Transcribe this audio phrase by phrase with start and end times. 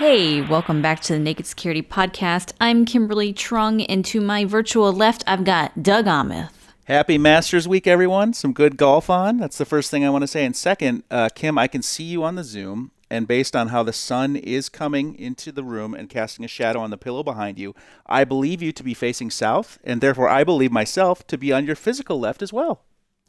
[0.00, 2.52] Hey, welcome back to the Naked Security Podcast.
[2.60, 6.52] I'm Kimberly Truong, and to my virtual left, I've got Doug Aamoth.
[6.84, 8.32] Happy Masters Week, everyone.
[8.32, 9.36] Some good golf on.
[9.36, 10.44] That's the first thing I want to say.
[10.44, 12.90] And second, uh, Kim, I can see you on the Zoom.
[13.10, 16.80] And based on how the sun is coming into the room and casting a shadow
[16.80, 17.74] on the pillow behind you,
[18.06, 19.80] I believe you to be facing south.
[19.82, 22.84] And therefore, I believe myself to be on your physical left as well.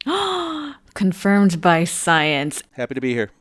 [0.94, 2.62] Confirmed by science.
[2.72, 3.32] Happy to be here.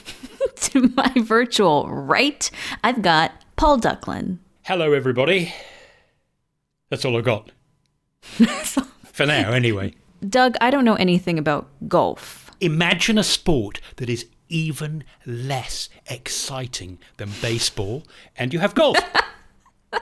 [0.56, 2.50] to my virtual right,
[2.82, 4.38] I've got Paul Ducklin.
[4.64, 5.54] Hello, everybody.
[6.90, 7.52] That's all I got.
[8.22, 9.94] For now, anyway.
[10.28, 12.50] Doug, I don't know anything about golf.
[12.60, 18.02] Imagine a sport that is even less exciting than baseball,
[18.36, 18.98] and you have golf.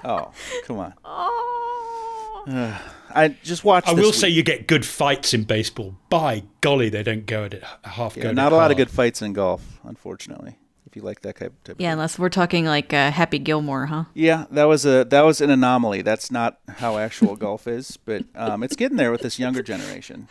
[0.03, 0.33] Oh,
[0.65, 0.95] come on.
[1.05, 2.79] Uh,
[3.15, 3.89] I just watched.
[3.89, 4.21] I this will week.
[4.21, 5.95] say you get good fights in baseball.
[6.11, 9.23] By golly, they don't go at it half Yeah, not a lot of good fights
[9.23, 10.59] in golf, unfortunately.
[10.87, 14.05] If you like that type, type Yeah, unless we're talking like uh, Happy Gilmore, huh?
[14.15, 16.03] Yeah, that was a that was an anomaly.
[16.03, 20.29] That's not how actual golf is, but um, it's getting there with this younger generation.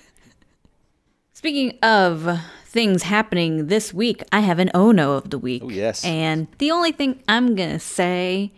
[1.34, 2.40] Speaking of
[2.74, 5.62] things happening this week, I have an oh no of the week.
[5.64, 6.04] Oh, yes.
[6.04, 8.52] And the only thing I'm going to say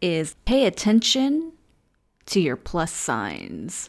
[0.00, 1.52] is pay attention
[2.26, 3.88] to your plus signs.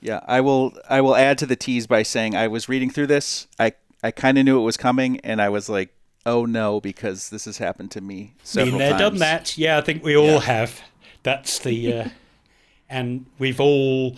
[0.00, 0.72] Yeah, I will.
[0.88, 3.48] I will add to the tease by saying I was reading through this.
[3.58, 3.72] I
[4.02, 5.92] I kind of knew it was coming, and I was like,
[6.24, 9.00] "Oh no," because this has happened to me several Been there, times.
[9.00, 9.58] done that.
[9.58, 10.40] Yeah, I think we all Yeah.
[10.40, 10.80] have.
[11.24, 12.08] That's the, uh,
[12.88, 14.16] and we've all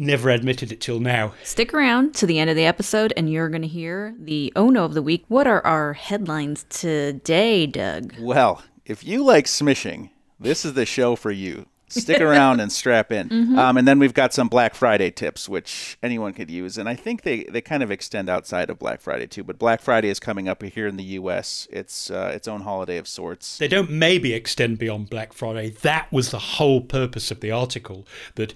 [0.00, 1.34] never admitted it till now.
[1.44, 4.70] Stick around to the end of the episode and you're going to hear the oh
[4.70, 5.24] no of the week.
[5.28, 8.14] What are our headlines today, Doug?
[8.18, 11.66] Well, if you like smishing, this is the show for you.
[11.88, 13.28] Stick around and strap in.
[13.40, 13.58] Mm-hmm.
[13.58, 16.76] Um, and then we've got some Black Friday tips, which anyone could use.
[16.76, 19.44] And I think they, they kind of extend outside of Black Friday too.
[19.44, 21.66] But Black Friday is coming up here in the U.S.
[21.70, 23.56] It's uh, its own holiday of sorts.
[23.58, 25.70] They don't maybe extend beyond Black Friday.
[25.70, 28.52] That was the whole purpose of the article that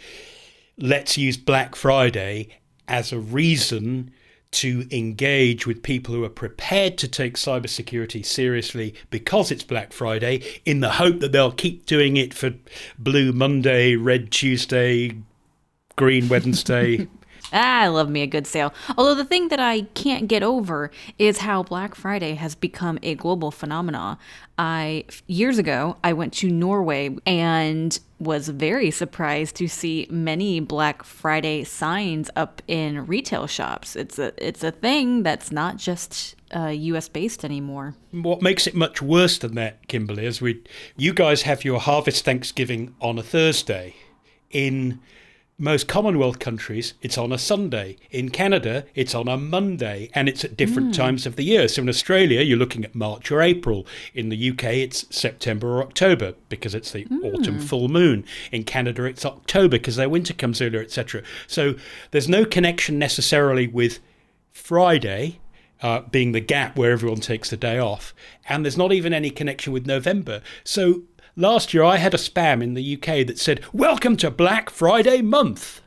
[0.79, 2.49] let's use Black Friday
[2.89, 4.11] as a reason
[4.53, 10.43] to engage with people who are prepared to take cybersecurity seriously because it's Black Friday
[10.65, 12.55] in the hope that they'll keep doing it for
[12.97, 15.17] Blue Monday, Red Tuesday,
[15.97, 17.09] Green Wednesday.
[17.53, 18.75] Ah, I love me a good sale.
[18.97, 23.15] Although the thing that I can't get over is how Black Friday has become a
[23.15, 24.19] global phenomenon.
[24.59, 31.05] I years ago I went to Norway and was very surprised to see many Black
[31.05, 33.95] Friday signs up in retail shops.
[33.97, 37.09] It's a it's a thing that's not just uh, U.S.
[37.09, 37.95] based anymore.
[38.11, 40.63] what makes it much worse than that, Kimberly, is we
[40.97, 43.95] you guys have your harvest Thanksgiving on a Thursday.
[44.51, 45.01] In
[45.59, 47.97] most Commonwealth countries, it's on a Sunday.
[48.11, 51.69] In Canada, it's on a Monday, and it's at different times of the year.
[51.69, 53.87] So in Australia, you're looking at March or April.
[54.15, 58.25] In the UK, it's September or October because it's the autumn full moon.
[58.51, 61.23] In Canada, it's October because their winter comes earlier, etc.
[61.47, 61.75] So
[62.11, 64.01] there's no connection necessarily with
[64.53, 65.39] Friday
[65.83, 68.15] uh, being the gap where everyone takes the day off,
[68.49, 70.41] and there's not even any connection with November.
[70.65, 71.03] So
[71.37, 75.23] last year I had a spam in the UK that said, "Welcome to Black Friday
[75.23, 75.81] month."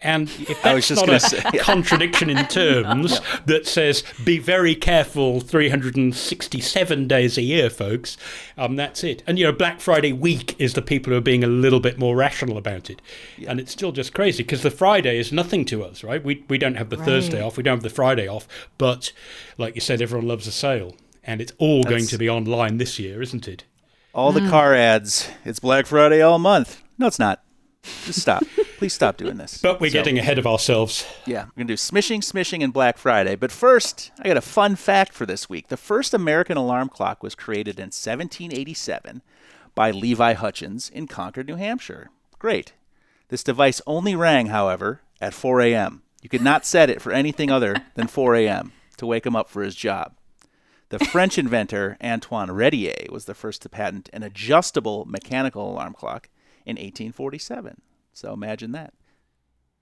[0.00, 4.74] And if that's just not a gonna say- contradiction in terms that says be very
[4.74, 8.16] careful 367 days a year, folks,
[8.56, 9.22] um, that's it.
[9.26, 11.98] And, you know, Black Friday week is the people who are being a little bit
[11.98, 13.02] more rational about it.
[13.46, 16.22] And it's still just crazy because the Friday is nothing to us, right?
[16.22, 18.46] We, we don't have the Thursday off, we don't have the Friday off.
[18.78, 19.12] But,
[19.56, 20.94] like you said, everyone loves a sale.
[21.24, 23.64] And it's all going to be online this year, isn't it?
[24.14, 24.50] All the hmm.
[24.50, 25.28] car ads.
[25.44, 26.82] It's Black Friday all month.
[26.98, 27.42] No, it's not.
[28.04, 28.42] Just stop.
[28.78, 29.60] Please stop doing this.
[29.62, 31.06] But we're So- getting ahead of ourselves.
[31.26, 33.36] Yeah, we're gonna do smishing, smishing, and Black Friday.
[33.36, 35.68] But first, I got a fun fact for this week.
[35.68, 39.22] The first American alarm clock was created in 1787
[39.74, 42.10] by Levi Hutchins in Concord, New Hampshire.
[42.38, 42.72] Great.
[43.28, 46.02] This device only rang, however, at 4 a.m.
[46.22, 48.72] You could not set it for anything other than 4 a.m.
[48.96, 50.14] to wake him up for his job.
[50.90, 56.30] The French inventor Antoine Redier was the first to patent an adjustable mechanical alarm clock
[56.64, 57.82] in 1847.
[58.14, 58.94] So imagine that.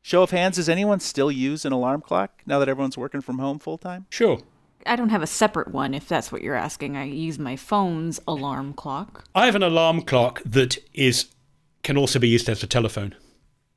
[0.02, 3.38] Show of hands, does anyone still use an alarm clock now that everyone's working from
[3.38, 4.06] home full time?
[4.10, 4.40] Sure.
[4.84, 6.96] I don't have a separate one if that's what you're asking.
[6.96, 9.24] I use my phone's alarm clock.
[9.34, 11.26] I have an alarm clock that is
[11.82, 13.14] can also be used as a telephone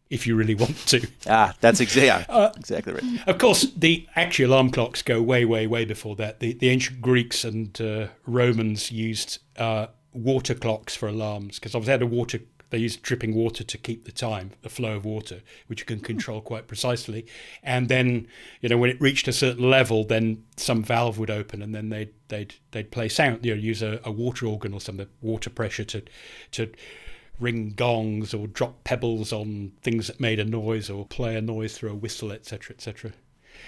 [0.09, 1.07] if you really want to.
[1.27, 3.03] Ah, that's exa- yeah, exactly right.
[3.27, 6.39] Of course, the actual alarm clocks go way, way, way before that.
[6.39, 11.97] The, the ancient Greeks and uh, Romans used uh, water clocks for alarms because obviously
[11.97, 12.39] they had a water
[12.71, 15.99] They use dripping water to keep the time, the flow of water, which you can
[15.99, 17.25] control quite precisely.
[17.63, 18.27] And then,
[18.61, 21.89] you know, when it reached a certain level, then some valve would open, and then
[21.89, 23.45] they'd they'd they'd play sound.
[23.45, 26.01] You know, use a, a water organ or some water pressure to
[26.51, 26.71] to
[27.39, 31.77] ring gongs or drop pebbles on things that made a noise or play a noise
[31.77, 33.13] through a whistle, etc., etc.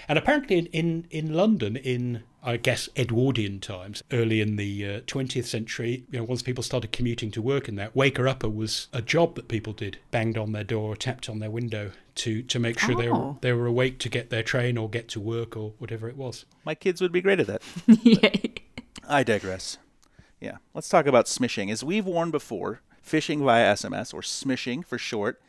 [0.08, 5.00] And apparently, in, in, in London, in I guess Edwardian times, early in the uh,
[5.02, 8.88] 20th century, you know, once people started commuting to work in that, waker upper was
[8.92, 12.58] a job that people did, banged on their door, tapped on their window to to
[12.58, 12.98] make sure oh.
[13.00, 13.38] they were oh.
[13.40, 16.44] they were awake to get their train or get to work or whatever it was.
[16.64, 17.62] My kids would be great at that.
[19.08, 19.78] I digress.
[20.40, 21.70] Yeah, let's talk about smishing.
[21.70, 25.40] As we've warned before, phishing via SMS or smishing for short,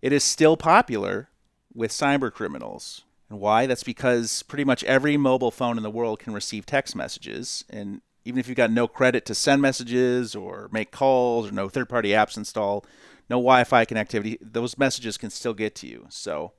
[0.00, 1.28] it is still popular
[1.74, 3.02] with cyber criminals.
[3.30, 3.66] And why?
[3.66, 7.64] That's because pretty much every mobile phone in the world can receive text messages.
[7.70, 11.68] And even if you've got no credit to send messages or make calls or no
[11.68, 12.86] third party apps installed,
[13.30, 16.06] no Wi Fi connectivity, those messages can still get to you.
[16.10, 16.52] So,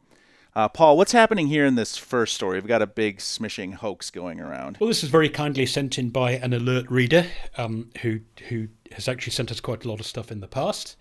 [0.56, 2.58] uh, Paul, what's happening here in this first story?
[2.58, 4.78] We've got a big smishing hoax going around.
[4.80, 7.26] Well, this is very kindly sent in by an alert reader
[7.58, 8.20] um, who
[8.50, 10.96] who has actually sent us quite a lot of stuff in the past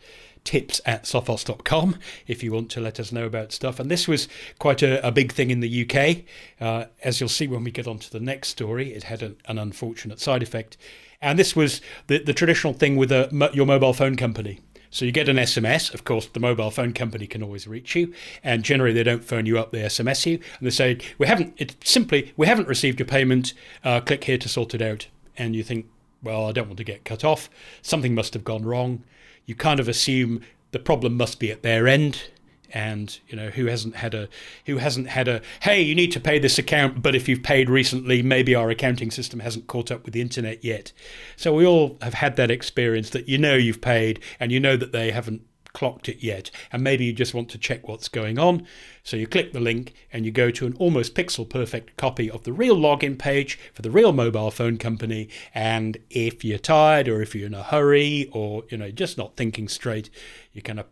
[0.44, 1.96] tips at sophos.com
[2.26, 3.78] if you want to let us know about stuff.
[3.78, 4.28] And this was
[4.58, 6.24] quite a, a big thing in the UK.
[6.60, 9.36] Uh, as you'll see when we get on to the next story, it had an,
[9.46, 10.76] an unfortunate side effect.
[11.20, 14.60] And this was the, the traditional thing with a, your mobile phone company.
[14.92, 15.92] So you get an SMS.
[15.92, 19.46] Of course, the mobile phone company can always reach you, and generally they don't phone
[19.46, 21.54] you up; they SMS you, and they say, "We haven't.
[21.56, 23.54] It's simply we haven't received your payment.
[23.82, 25.86] Uh, click here to sort it out." And you think,
[26.22, 27.50] "Well, I don't want to get cut off.
[27.82, 29.02] Something must have gone wrong."
[29.46, 30.40] you kind of assume
[30.70, 32.30] the problem must be at their end
[32.72, 34.28] and you know who hasn't had a
[34.66, 37.68] who hasn't had a hey you need to pay this account but if you've paid
[37.68, 40.92] recently maybe our accounting system hasn't caught up with the internet yet
[41.36, 44.76] so we all have had that experience that you know you've paid and you know
[44.76, 45.42] that they haven't
[45.72, 48.66] clocked it yet, and maybe you just want to check what's going on.
[49.02, 52.44] So you click the link and you go to an almost pixel perfect copy of
[52.44, 55.28] the real login page for the real mobile phone company.
[55.54, 59.36] And if you're tired or if you're in a hurry or you know just not
[59.36, 60.10] thinking straight,
[60.52, 60.86] you kind of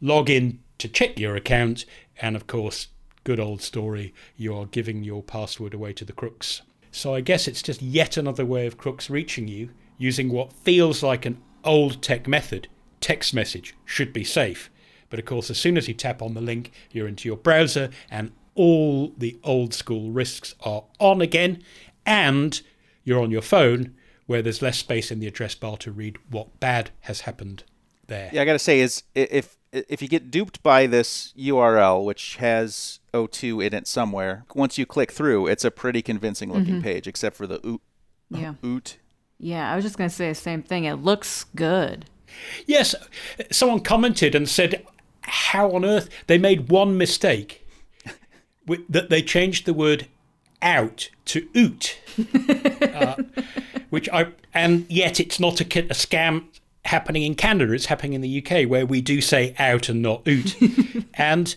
[0.00, 1.84] log in to check your account,
[2.20, 2.88] and of course,
[3.24, 6.62] good old story, you are giving your password away to the crooks.
[6.90, 11.02] So I guess it's just yet another way of crooks reaching you using what feels
[11.02, 12.68] like an old tech method
[13.00, 14.70] text message should be safe.
[15.08, 17.90] But of course, as soon as you tap on the link, you're into your browser
[18.10, 21.62] and all the old school risks are on again.
[22.04, 22.60] And
[23.04, 23.94] you're on your phone
[24.26, 27.64] where there's less space in the address bar to read what bad has happened
[28.08, 28.30] there.
[28.32, 32.36] Yeah, I got to say, is if if you get duped by this URL, which
[32.36, 36.82] has O2 in it somewhere, once you click through, it's a pretty convincing looking mm-hmm.
[36.82, 37.80] page, except for the oot.
[38.30, 38.54] Yeah.
[38.64, 38.98] Oot.
[39.38, 40.84] Yeah, I was just going to say the same thing.
[40.84, 42.06] It looks good.
[42.66, 42.94] Yes,
[43.50, 44.86] someone commented and said,
[45.22, 47.66] "How on earth they made one mistake
[48.88, 50.06] that they changed the word
[50.62, 51.98] out to oot,
[52.94, 53.16] uh,
[53.90, 56.44] which I and yet it's not a, a scam
[56.84, 57.72] happening in Canada.
[57.72, 60.56] It's happening in the UK where we do say out and not oot,
[61.14, 61.54] and."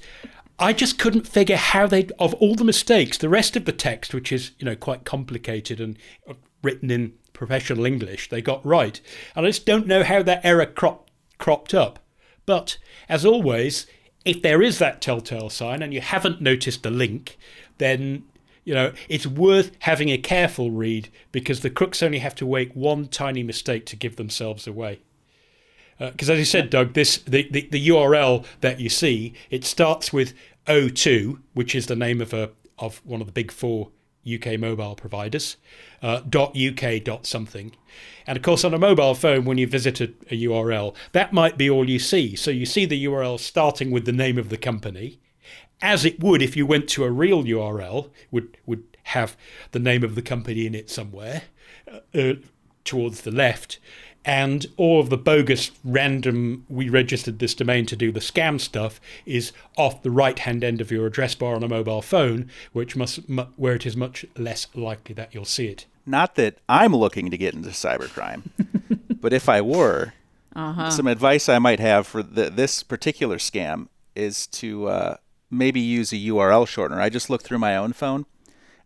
[0.57, 4.13] I just couldn't figure how they, of all the mistakes, the rest of the text,
[4.13, 5.97] which is you know quite complicated and
[6.29, 6.33] uh,
[6.63, 8.99] written in professional English they got right.
[9.35, 11.99] And I just don't know how that error crop, cropped up.
[12.45, 13.85] But as always,
[14.23, 17.37] if there is that telltale sign and you haven't noticed the link,
[17.77, 18.23] then
[18.63, 22.73] you know it's worth having a careful read because the crooks only have to make
[22.73, 25.01] one tiny mistake to give themselves away.
[25.97, 29.63] Because uh, as you said, Doug, this the, the, the URL that you see it
[29.63, 30.33] starts with
[30.67, 33.91] O2, which is the name of a of one of the big four
[34.27, 35.57] UK mobile providers,
[36.01, 37.75] uh, .uk dot something.
[38.27, 41.57] And of course, on a mobile phone, when you visit a, a, URL, that might
[41.57, 42.35] be all you see.
[42.35, 45.19] So you see the URL starting with the name of the company,
[45.81, 49.37] as it would if you went to a real URL, would would have
[49.71, 51.43] the name of the company in it somewhere
[51.91, 52.33] uh, uh
[52.83, 53.79] towards the left
[54.25, 58.99] and all of the bogus random we registered this domain to do the scam stuff
[59.25, 62.95] is off the right hand end of your address bar on a mobile phone which
[62.95, 63.19] must
[63.55, 67.37] where it is much less likely that you'll see it not that i'm looking to
[67.37, 68.41] get into cybercrime
[69.21, 70.13] but if i were
[70.55, 70.89] uh-huh.
[70.89, 75.17] some advice i might have for the, this particular scam is to uh,
[75.51, 78.25] maybe use a url shortener i just looked through my own phone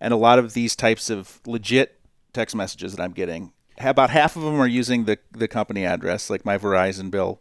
[0.02, 2.00] and a lot of these types of legit
[2.34, 6.30] text messages that i'm getting about half of them are using the the company address,
[6.30, 7.40] like my Verizon bill,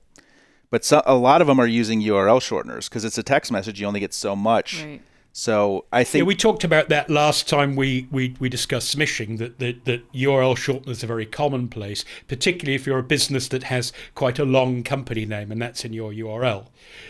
[0.71, 3.81] but so, a lot of them are using URL shorteners because it's a text message.
[3.81, 4.85] You only get so much.
[4.85, 5.03] Right.
[5.33, 9.39] So I think Yeah, we talked about that last time we, we, we discussed smishing,
[9.39, 13.93] that, that, that URL shorteners are very commonplace, particularly if you're a business that has
[14.17, 16.67] quite a long company name and that's in your URL.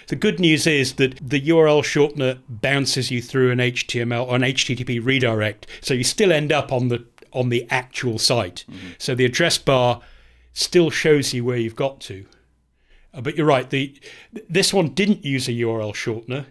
[0.09, 4.43] The good news is that the URL shortener bounces you through an HTML or an
[4.43, 8.65] HTTP redirect, so you still end up on the on the actual site.
[8.99, 10.01] So the address bar
[10.53, 12.27] still shows you where you've got to.
[13.15, 13.69] Uh, but you're right.
[13.71, 13.99] The
[14.49, 16.47] this one didn't use a URL shortener,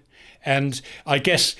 [0.45, 1.55] and I guess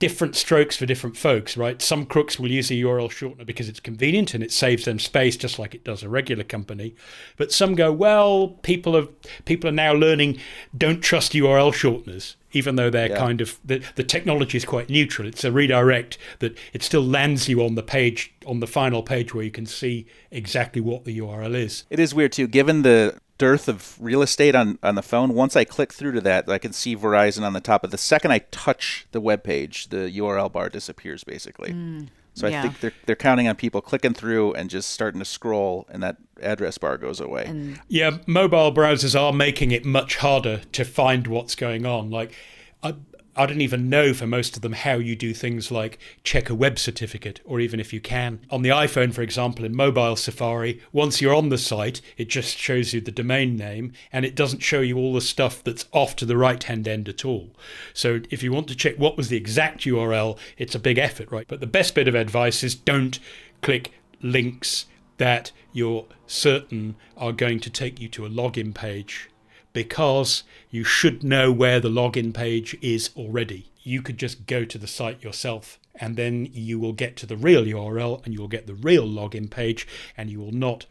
[0.00, 1.80] different strokes for different folks, right?
[1.82, 5.36] Some crooks will use a URL shortener because it's convenient and it saves them space,
[5.36, 6.96] just like it does a regular company.
[7.36, 9.06] But some go, well, people are
[9.44, 10.38] people are now learning
[10.76, 13.18] don't trust URL shorteners, even though they're Yeah.
[13.18, 15.26] kind of the the technology is quite neutral.
[15.28, 19.34] It's a redirect that it still lands you on the page on the final page
[19.34, 21.84] where you can see exactly what the URL is.
[21.90, 25.32] It is weird too, given the dearth of real estate on, on the phone.
[25.32, 27.80] Once I click through to that, I can see Verizon on the top.
[27.80, 31.72] But the second I touch the web page, the URL bar disappears basically.
[31.72, 32.04] Hmm.
[32.40, 35.86] So I think they're they're counting on people clicking through and just starting to scroll,
[35.90, 37.44] and that address bar goes away.
[37.46, 42.10] And Yeah, mobile browsers are making it much harder to find what's going on.
[42.10, 42.34] Like,
[42.82, 42.94] I,
[43.36, 46.54] I don't even know for most of them how you do things like check a
[46.54, 48.40] web certificate, or even if you can.
[48.50, 52.58] On the iPhone, for example, in mobile Safari, once you're on the site, it just
[52.58, 56.16] shows you the domain name and it doesn't show you all the stuff that's off
[56.16, 57.50] to the right hand end at all.
[57.94, 61.30] So if you want to check what was the exact URL, it's a big effort,
[61.30, 61.46] right?
[61.46, 63.18] But the best bit of advice is don't
[63.62, 64.86] click links
[65.18, 69.30] that you're certain are going to take you to a login page
[69.72, 73.70] because you should know where the login page is already.
[73.82, 77.36] You could just go to the site yourself and then you will get to the
[77.36, 79.86] real URL and you will get the real login page
[80.16, 80.86] and you will not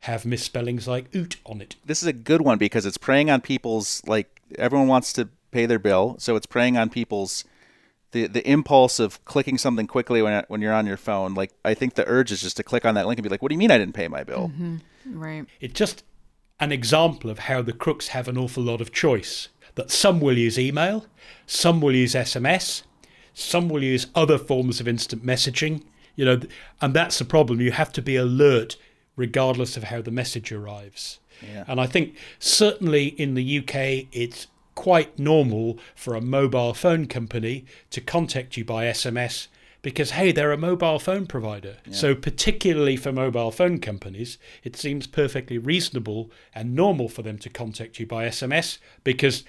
[0.00, 1.74] have misspellings like oot on it.
[1.84, 5.66] this is a good one because it's preying on people's like everyone wants to pay
[5.66, 7.44] their bill, so it's preying on people's
[8.12, 11.34] the the impulse of clicking something quickly when when you're on your phone.
[11.34, 13.42] Like I think the urge is just to click on that link and be like,
[13.42, 15.18] "What do you mean I didn't pay my bill?" Mm-hmm.
[15.18, 15.46] right.
[15.60, 16.04] It just
[16.60, 19.48] an example of how the crooks have an awful lot of choice.
[19.74, 21.06] That some will use email,
[21.46, 22.82] some will use SMS,
[23.32, 25.82] some will use other forms of instant messaging.
[26.16, 26.40] You know,
[26.80, 27.60] and that's the problem.
[27.60, 28.76] You have to be alert
[29.14, 31.20] regardless of how the message arrives.
[31.42, 31.64] Yeah.
[31.68, 37.64] And I think certainly in the UK, it's quite normal for a mobile phone company
[37.90, 39.48] to contact you by SMS
[39.88, 41.78] because, hey, they're a mobile phone provider.
[41.90, 47.48] So, particularly for mobile phone companies, it seems perfectly reasonable and normal for them to
[47.48, 49.44] contact you by SMS because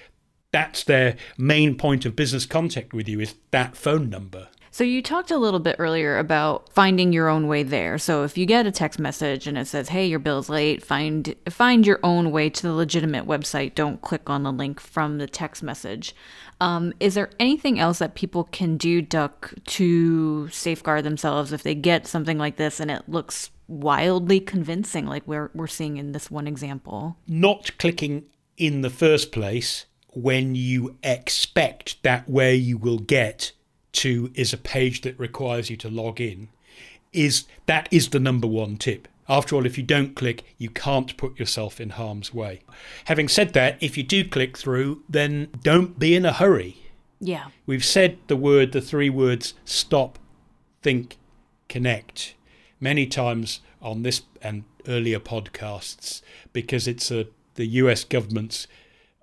[0.54, 4.48] that's their main point of business contact with you is that phone number.
[4.72, 7.98] So you talked a little bit earlier about finding your own way there.
[7.98, 11.36] So if you get a text message and it says, "Hey, your bill's late," find
[11.50, 13.76] find your own way to the legitimate website.
[13.76, 16.16] Don't click on the link from the text message.
[16.62, 21.76] Um, is there anything else that people can do, Duck, to safeguard themselves if they
[21.76, 26.30] get something like this and it looks wildly convincing, like we're we're seeing in this
[26.30, 27.18] one example?
[27.28, 28.26] not clicking
[28.58, 33.52] in the first place when you expect that where you will get
[33.92, 36.50] to is a page that requires you to log in
[37.14, 41.16] is that is the number one tip after all if you don't click you can't
[41.16, 42.60] put yourself in harm's way
[43.06, 46.76] having said that if you do click through then don't be in a hurry
[47.20, 47.48] Yeah.
[47.66, 50.18] We've said the word, the three words stop,
[50.82, 51.18] think,
[51.68, 52.36] connect
[52.80, 56.22] many times on this and earlier podcasts
[56.54, 58.68] because it's a the US government's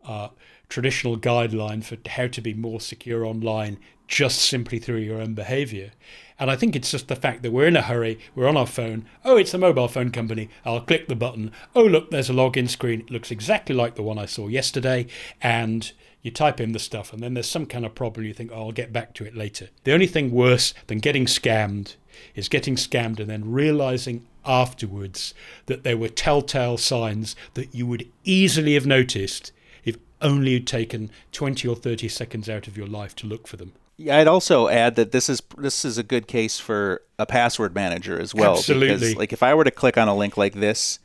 [0.04, 0.28] uh,
[0.68, 5.90] traditional guideline for how to be more secure online just simply through your own behavior.
[6.38, 8.66] And I think it's just the fact that we're in a hurry, we're on our
[8.66, 9.06] phone.
[9.24, 10.50] Oh, it's a mobile phone company.
[10.64, 11.50] I'll click the button.
[11.74, 13.00] Oh, look, there's a login screen.
[13.00, 15.06] It looks exactly like the one I saw yesterday.
[15.40, 15.92] And
[16.26, 18.26] you type in the stuff, and then there's some kind of problem.
[18.26, 19.68] You think, oh, I'll get back to it later.
[19.84, 21.94] The only thing worse than getting scammed
[22.34, 25.34] is getting scammed and then realizing afterwards
[25.66, 29.52] that there were telltale signs that you would easily have noticed
[29.84, 33.56] if only you'd taken 20 or 30 seconds out of your life to look for
[33.56, 33.72] them.
[33.96, 37.74] Yeah, I'd also add that this is this is a good case for a password
[37.74, 38.56] manager as well.
[38.56, 38.88] Absolutely.
[38.88, 40.98] Because, like if I were to click on a link like this,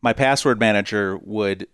[0.00, 1.66] my password manager would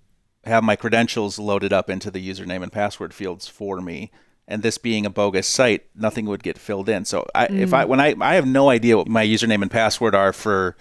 [0.44, 4.10] have my credentials loaded up into the username and password fields for me.
[4.48, 7.04] And this being a bogus site, nothing would get filled in.
[7.04, 7.88] So I, if I mm.
[7.88, 10.76] when I I have no idea what my username and password are for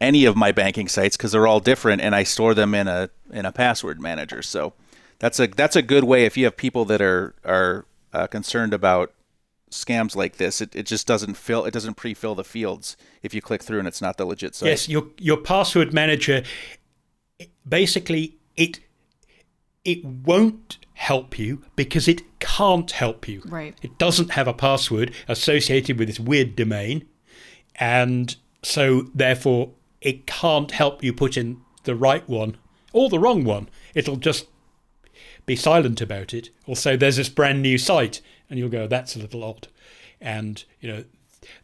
[0.00, 3.10] any of my banking sites because they're all different, and I store them in a
[3.30, 4.42] in a password manager.
[4.42, 4.72] So
[5.18, 8.74] that's a that's a good way if you have people that are are uh, concerned
[8.74, 9.12] about
[9.70, 10.60] scams like this.
[10.60, 13.88] It, it just doesn't fill it doesn't pre-fill the fields if you click through and
[13.88, 14.68] it's not the legit site.
[14.68, 16.42] Yes, your your password manager
[17.66, 18.80] basically it
[19.84, 23.42] it won't help you because it can't help you.
[23.46, 23.74] Right.
[23.80, 27.08] It doesn't have a password associated with this weird domain.
[27.76, 29.70] And so, therefore,
[30.02, 32.58] it can't help you put in the right one
[32.92, 33.70] or the wrong one.
[33.94, 34.46] It'll just
[35.50, 36.50] be silent about it.
[36.64, 39.66] Or say there's this brand new site, and you'll go, that's a little odd.
[40.20, 41.04] And, you know,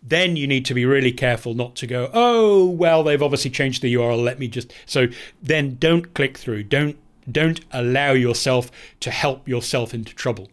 [0.02, 3.82] then you need to be really careful not to go, oh, well, they've obviously changed
[3.82, 4.24] the URL.
[4.24, 4.72] Let me just.
[4.86, 5.06] So
[5.40, 6.64] then don't click through.
[6.64, 6.98] Don't
[7.30, 10.48] don't allow yourself to help yourself into trouble.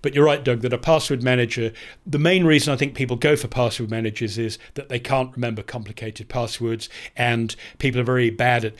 [0.00, 1.72] But you're right, Doug, that a password manager,
[2.06, 5.62] the main reason I think people go for password managers is that they can't remember
[5.62, 8.74] complicated passwords and people are very bad at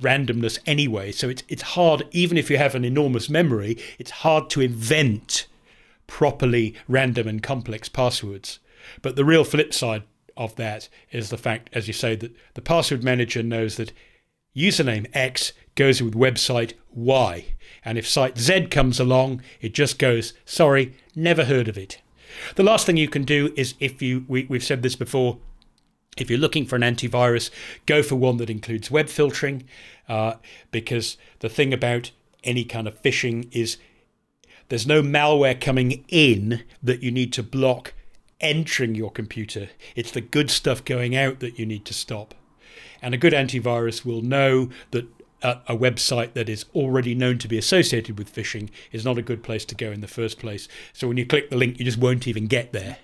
[0.00, 1.12] randomness anyway.
[1.12, 5.46] So it's it's hard, even if you have an enormous memory, it's hard to invent
[6.06, 8.58] properly random and complex passwords.
[9.02, 10.02] But the real flip side
[10.36, 13.92] of that is the fact, as you say, that the password manager knows that
[14.56, 17.54] username X goes with website Y.
[17.84, 22.00] And if site Z comes along, it just goes, sorry, never heard of it.
[22.56, 25.38] The last thing you can do is if you, we, we've said this before,
[26.16, 27.50] if you're looking for an antivirus,
[27.86, 29.64] go for one that includes web filtering,
[30.08, 30.34] uh,
[30.70, 32.10] because the thing about
[32.42, 33.76] any kind of phishing is
[34.68, 37.92] there's no malware coming in that you need to block
[38.40, 39.68] entering your computer.
[39.94, 42.34] It's the good stuff going out that you need to stop.
[43.02, 45.06] And a good antivirus will know that
[45.42, 49.22] a, a, website that is already known to be associated with phishing is not a
[49.22, 50.68] good place to go in the first place.
[50.92, 52.98] So when you click the link, you just won't even get there.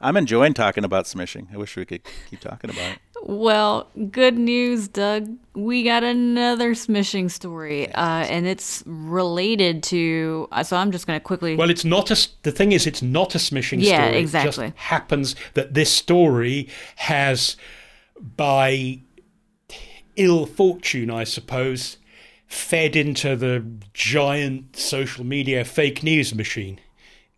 [0.00, 1.52] I'm enjoying talking about smishing.
[1.52, 2.98] I wish we could keep talking about it.
[3.26, 5.30] Well, good news, Doug.
[5.54, 10.46] We got another smishing story, uh, and it's related to.
[10.52, 11.56] Uh, so I'm just going to quickly.
[11.56, 12.28] Well, it's not a.
[12.42, 14.18] The thing is, it's not a smishing yeah, story.
[14.18, 14.66] exactly.
[14.66, 17.56] It just happens that this story has,
[18.36, 19.00] by
[20.16, 21.96] ill fortune, I suppose,
[22.46, 26.78] fed into the giant social media fake news machine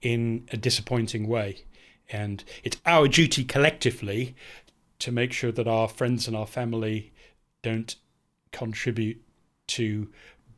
[0.02, 1.64] in a disappointing way.
[2.10, 4.34] And it's our duty collectively
[5.00, 7.12] to make sure that our friends and our family
[7.62, 7.96] don't
[8.52, 9.22] contribute
[9.68, 10.08] to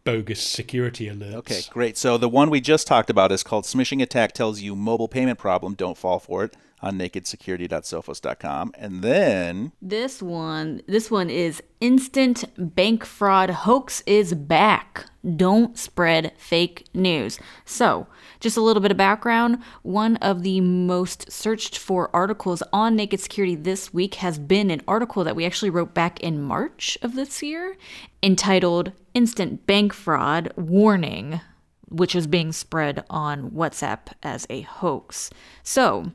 [0.05, 1.35] bogus security alerts.
[1.35, 1.97] Okay, great.
[1.99, 5.39] So the one we just talked about is called Smishing Attack tells you mobile payment
[5.39, 8.73] problem, don't fall for it on nakedsecurity.sophos.com.
[8.75, 15.07] And then this one, this one is instant bank fraud hoax is back.
[15.37, 17.39] Don't spread fake news.
[17.65, 18.07] So,
[18.41, 19.59] just a little bit of background.
[19.83, 24.83] One of the most searched for articles on Naked Security this week has been an
[24.87, 27.77] article that we actually wrote back in March of this year
[28.23, 31.41] entitled Instant Bank Fraud Warning,
[31.89, 35.31] which is being spread on WhatsApp as a hoax.
[35.63, 36.13] So,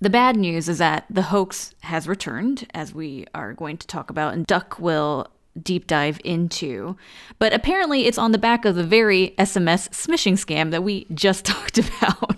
[0.00, 4.08] the bad news is that the hoax has returned, as we are going to talk
[4.08, 5.28] about, and Duck will
[5.62, 6.96] deep dive into.
[7.38, 11.44] But apparently, it's on the back of the very SMS smishing scam that we just
[11.44, 12.36] talked about.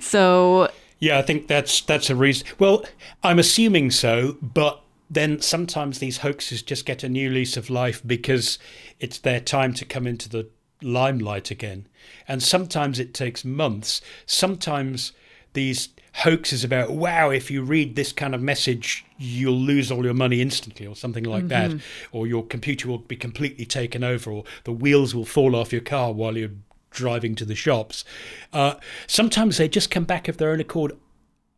[0.00, 0.70] so.
[0.98, 2.46] Yeah, I think that's that's a reason.
[2.58, 2.84] Well,
[3.24, 8.00] I'm assuming so, but then sometimes these hoaxes just get a new lease of life
[8.06, 8.58] because
[8.98, 10.48] it's their time to come into the
[10.80, 11.86] limelight again.
[12.26, 14.00] And sometimes it takes months.
[14.26, 15.12] Sometimes
[15.52, 20.12] these hoaxes about wow if you read this kind of message you'll lose all your
[20.12, 21.76] money instantly or something like mm-hmm.
[21.76, 25.72] that or your computer will be completely taken over or the wheels will fall off
[25.72, 26.50] your car while you're
[26.92, 28.04] driving to the shops.
[28.52, 28.74] Uh,
[29.06, 30.92] sometimes they just come back of their own accord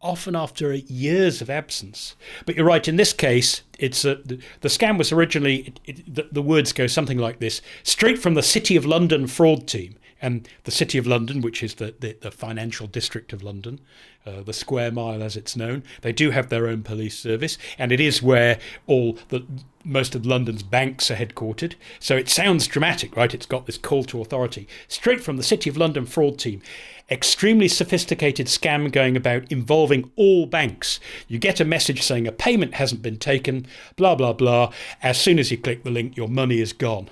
[0.01, 2.15] often after years of absence.
[2.47, 6.15] But you're right in this case it's a, the, the scam was originally it, it,
[6.15, 7.61] the, the words go something like this.
[7.83, 11.75] Straight from the city of london fraud team and the City of London, which is
[11.75, 13.81] the, the, the financial district of London,
[14.27, 17.93] uh, the Square Mile as it's known, they do have their own police service, and
[17.93, 19.45] it is where all the
[19.85, 21.75] most of London's banks are headquartered.
[22.01, 23.35] So it sounds dramatic, right?
[23.35, 26.63] It's got this call to authority straight from the City of London fraud team.
[27.11, 31.01] Extremely sophisticated scam going about involving all banks.
[31.29, 34.73] You get a message saying a payment hasn't been taken, blah, blah, blah.
[35.03, 37.11] As soon as you click the link, your money is gone.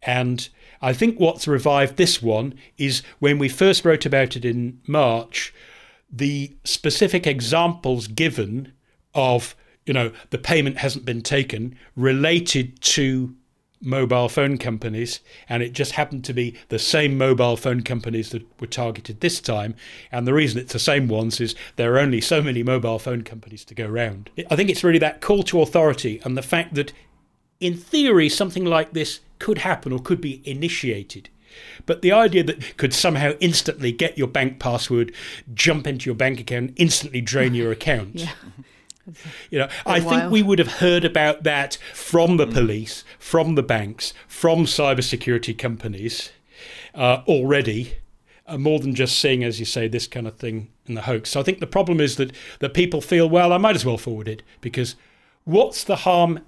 [0.00, 0.48] And
[0.84, 5.54] I think what's revived this one is when we first wrote about it in March,
[6.12, 8.70] the specific examples given
[9.14, 13.34] of, you know, the payment hasn't been taken related to
[13.80, 18.42] mobile phone companies, and it just happened to be the same mobile phone companies that
[18.60, 19.74] were targeted this time.
[20.12, 23.22] And the reason it's the same ones is there are only so many mobile phone
[23.22, 24.28] companies to go around.
[24.50, 26.92] I think it's really that call to authority and the fact that,
[27.60, 31.28] in theory, something like this could happen or could be initiated.
[31.86, 35.12] But the idea that could somehow instantly get your bank password,
[35.52, 38.14] jump into your bank account, instantly drain your account.
[38.16, 38.32] yeah.
[39.50, 40.08] You know, I wild.
[40.08, 45.56] think we would have heard about that from the police, from the banks, from cybersecurity
[45.58, 46.30] companies
[46.94, 47.98] uh, already,
[48.46, 51.30] uh, more than just seeing, as you say, this kind of thing in the hoax.
[51.30, 53.98] So I think the problem is that, that people feel, well, I might as well
[53.98, 54.96] forward it because
[55.44, 56.40] what's the harm?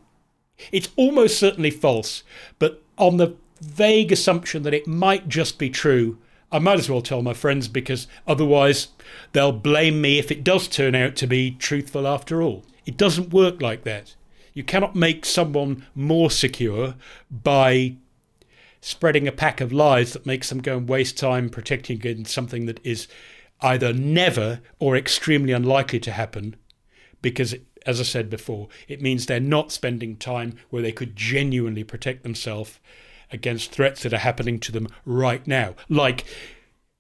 [0.73, 2.23] It's almost certainly false,
[2.59, 6.19] but on the vague assumption that it might just be true,
[6.53, 8.89] I might as well tell my friends because otherwise
[9.33, 12.65] they'll blame me if it does turn out to be truthful after all.
[12.85, 14.15] It doesn't work like that.
[14.55, 16.95] You cannot make someone more secure
[17.31, 17.97] by
[18.81, 22.67] spreading a pack of lies that makes them go and waste time protecting against something
[22.67, 23.09] that is
[23.61, 26.55] either never or extremely unlikely to happen
[27.21, 27.55] because
[27.87, 32.23] as I said before, it means they're not spending time where they could genuinely protect
[32.23, 32.79] themselves
[33.33, 36.25] against threats that are happening to them right now, like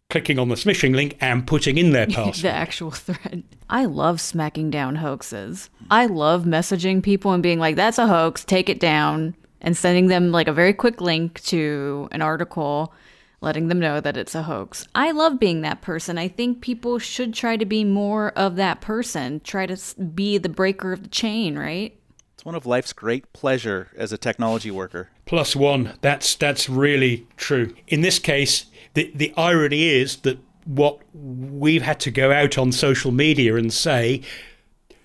[0.08, 2.44] clicking on the smishing link and putting in their password.
[2.44, 3.38] the actual threat.
[3.68, 5.68] I love smacking down hoaxes.
[5.90, 10.06] I love messaging people and being like, that's a hoax, take it down, and sending
[10.06, 12.92] them like a very quick link to an article
[13.40, 14.86] letting them know that it's a hoax.
[14.94, 16.18] I love being that person.
[16.18, 20.48] I think people should try to be more of that person, try to be the
[20.48, 21.98] breaker of the chain, right?
[22.34, 25.10] It's one of life's great pleasure as a technology worker.
[25.26, 25.94] Plus one.
[26.00, 27.74] That's that's really true.
[27.88, 32.72] In this case, the the irony is that what we've had to go out on
[32.72, 34.22] social media and say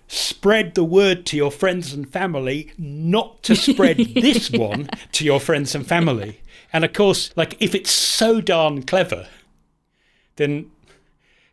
[0.08, 5.40] spread the word to your friends and family, not to spread this one to your
[5.40, 6.42] friends and family.
[6.74, 9.28] And of course, like if it's so darn clever,
[10.38, 10.72] then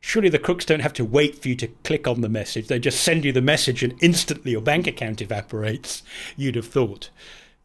[0.00, 2.68] surely the crooks don't have to wait for you to click on the message.
[2.68, 6.02] They just send you the message and instantly your bank account evaporates,
[6.36, 7.10] you'd have thought.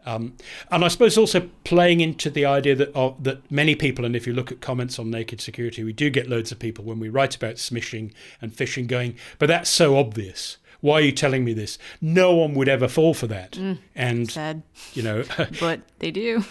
[0.05, 0.35] Um,
[0.69, 4.27] and I suppose also playing into the idea that uh, that many people, and if
[4.27, 7.07] you look at comments on naked security, we do get loads of people when we
[7.07, 8.11] write about smishing
[8.41, 10.57] and phishing going, but that's so obvious.
[10.81, 11.77] Why are you telling me this?
[12.01, 13.53] No one would ever fall for that.
[13.53, 14.63] Mm, and sad.
[14.93, 15.23] you know,
[15.61, 16.43] but they do.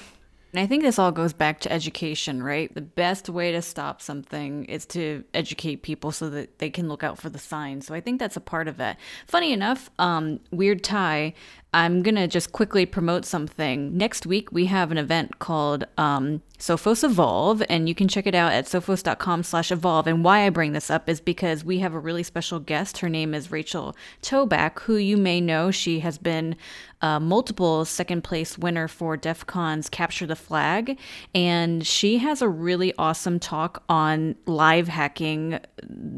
[0.52, 2.72] And I think this all goes back to education, right?
[2.74, 7.02] The best way to stop something is to educate people so that they can look
[7.02, 7.86] out for the signs.
[7.86, 8.98] So I think that's a part of it.
[9.26, 11.32] Funny enough, um, Weird Tie
[11.74, 13.96] I'm going to just quickly promote something.
[13.96, 18.35] Next week, we have an event called um, Sophos Evolve, and you can check it
[18.35, 20.06] out at sophos.com slash evolve.
[20.06, 22.98] And why I bring this up is because we have a really special guest.
[22.98, 25.70] Her name is Rachel Toback, who you may know.
[25.70, 26.56] She has been
[27.00, 30.98] a multiple second place winner for DEF CON's Capture the Flag,
[31.35, 35.58] and she has a really awesome talk on live hacking,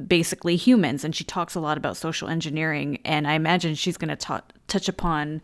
[0.08, 1.04] basically humans.
[1.04, 4.52] And she talks a lot about social engineering, and I imagine she's going to talk
[4.68, 5.42] touch upon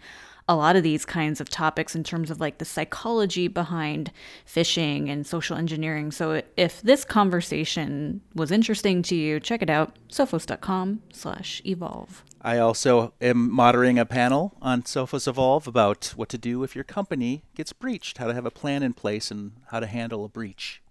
[0.48, 4.11] a lot of these kinds of topics in terms of like the psychology behind
[4.44, 6.11] phishing and social engineering.
[6.11, 12.24] So if this conversation was interesting to you, check it out, sophos.com slash evolve.
[12.42, 16.85] I also am moderating a panel on Sophos Evolve about what to do if your
[16.85, 20.28] company gets breached, how to have a plan in place and how to handle a
[20.28, 20.83] breach.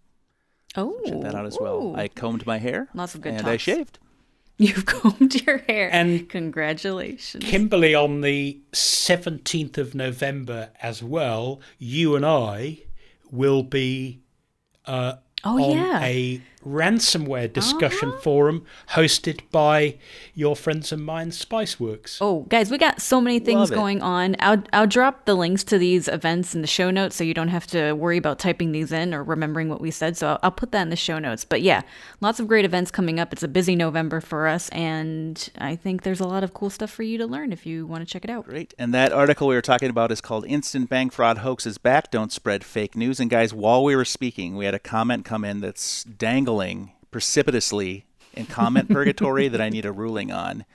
[0.78, 1.82] Oh, check that out as well.
[1.82, 1.96] Ooh.
[1.96, 2.88] I combed my hair.
[2.94, 3.52] Lots of good and talks.
[3.52, 4.00] I shaved.
[4.62, 5.90] You've combed your hair.
[5.90, 7.46] And congratulations.
[7.46, 12.80] Kimberly, on the 17th of November as well, you and I
[13.32, 14.20] will be
[14.86, 15.14] uh,
[15.46, 16.04] oh, on yeah.
[16.04, 18.20] a ransomware discussion uh-huh.
[18.20, 19.98] forum hosted by
[20.34, 22.18] your friends and mine, Spiceworks.
[22.22, 24.36] Oh, guys, we got so many things going on.
[24.40, 27.50] I'll, I'll drop the links to these events in the show notes so you don't
[27.50, 30.18] have to worry about typing these in or remembering what we said.
[30.18, 31.46] So I'll, I'll put that in the show notes.
[31.46, 31.82] But yeah,
[32.22, 33.34] lots of great events coming up.
[33.34, 36.92] It's a busy November for us, and I think there's a lot of cool stuff
[36.92, 38.46] for you to learn if you want to check it out.
[38.46, 38.74] Great.
[38.78, 42.12] And that article we were talking about is called Instant Bank Fraud Hoaxes Back.
[42.12, 43.20] Don't spread fake news.
[43.20, 46.04] And guys, while we were speaking, we had a comment come in that's
[47.12, 50.66] precipitously in comment purgatory that I need a ruling on.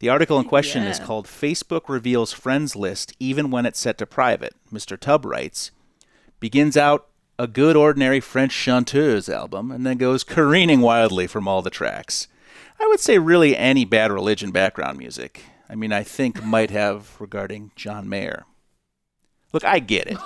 [0.00, 4.06] The article in question is called Facebook Reveals Friends List Even When It's Set to
[4.06, 4.54] Private.
[4.72, 4.98] Mr.
[4.98, 5.70] Tubb writes,
[6.40, 11.62] begins out a good ordinary French chanteuse album and then goes careening wildly from all
[11.62, 12.28] the tracks.
[12.80, 15.44] I would say really any bad religion background music.
[15.68, 18.44] I mean, I think might have regarding John Mayer.
[19.52, 20.18] Look, I get it.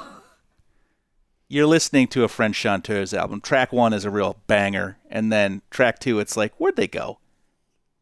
[1.48, 3.40] You're listening to a French chanteuse album.
[3.40, 7.18] Track one is a real banger, and then track two, it's like, where'd they go?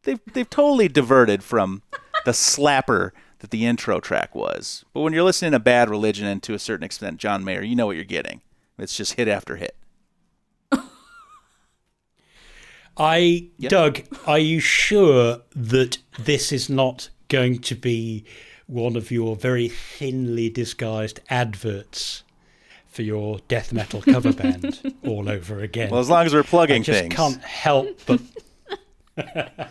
[0.05, 1.83] They've they've totally diverted from
[2.25, 4.85] the slapper that the intro track was.
[4.93, 7.77] But when you're listening to Bad Religion and to a certain extent John Mayer, you
[7.77, 8.41] know what you're getting.
[8.79, 9.77] It's just hit after hit.
[12.97, 13.71] I, Yep.
[13.71, 18.25] Doug, are you sure that this is not going to be
[18.67, 22.23] one of your very thinly disguised adverts
[22.93, 25.91] for your death metal cover band all over again?
[25.91, 27.15] Well, as long as we're plugging I plugging just things.
[27.15, 28.21] can't help but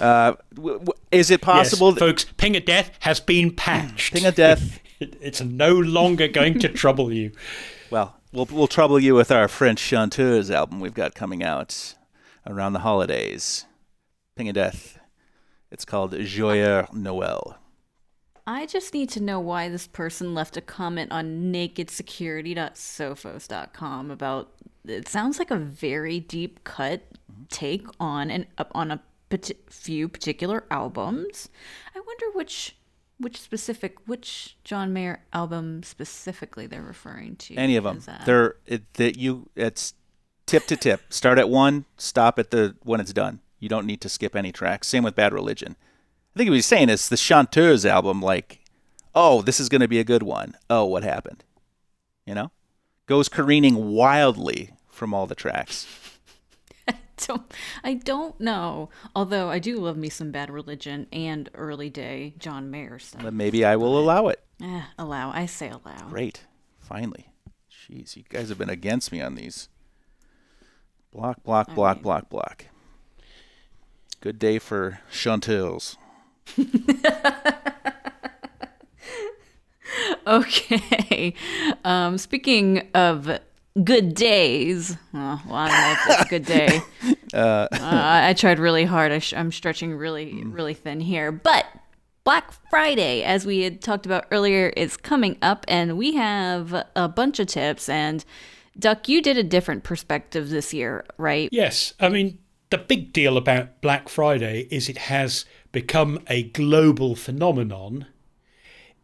[0.00, 4.12] Uh, w- w- is it possible yes, that folks, Ping of Death has been patched.
[4.12, 7.32] Ping of Death It- it's no longer going to trouble you.
[7.90, 11.94] Well, we'll we'll trouble you with our French chanteuse album we've got coming out
[12.46, 13.64] around the holidays.
[14.36, 14.98] Ping of Death.
[15.70, 17.56] It's called Joyeux Noël.
[18.46, 24.52] I just need to know why this person left a comment on nakedsecurity.sophos.com about
[24.84, 27.02] it sounds like a very deep cut
[27.50, 29.02] take on an on a
[29.68, 31.48] few particular albums.
[31.94, 32.76] I wonder which
[33.18, 37.54] which specific which John Mayer album specifically they're referring to.
[37.56, 38.02] Any of them.
[38.24, 39.94] They're it, that you it's
[40.46, 41.12] tip to tip.
[41.12, 43.40] Start at one, stop at the when it's done.
[43.58, 44.86] You don't need to skip any tracks.
[44.86, 45.74] Same with Bad Religion.
[46.36, 48.60] I think what he's saying is the Chanteuse album, like,
[49.14, 50.54] oh, this is going to be a good one.
[50.68, 51.44] Oh, what happened?
[52.26, 52.50] You know,
[53.06, 55.86] goes careening wildly from all the tracks.
[56.88, 58.90] I don't I don't know.
[59.14, 63.22] Although I do love me some Bad Religion and early day John Mayer stuff.
[63.22, 64.44] But maybe I will allow it.
[64.62, 65.30] Eh, allow.
[65.30, 66.10] I say allow.
[66.10, 66.44] Great,
[66.78, 67.28] finally.
[67.72, 69.70] Jeez, you guys have been against me on these.
[71.12, 72.66] Block, block, block, mean- block, block.
[74.20, 75.96] Good day for Chanteuse.
[80.26, 81.34] Okay.
[81.84, 83.38] Um, speaking of
[83.82, 86.80] good days, oh, well, I don't know if it's a good day.
[87.38, 89.12] uh, I I tried really hard.
[89.12, 91.30] I sh- I'm stretching really, really thin here.
[91.30, 91.66] But
[92.24, 97.08] Black Friday, as we had talked about earlier, is coming up, and we have a
[97.08, 97.88] bunch of tips.
[97.88, 98.24] And
[98.78, 101.48] Duck, you did a different perspective this year, right?
[101.52, 102.38] Yes, I mean,
[102.70, 105.44] the big deal about Black Friday is it has
[105.76, 108.06] become a global phenomenon,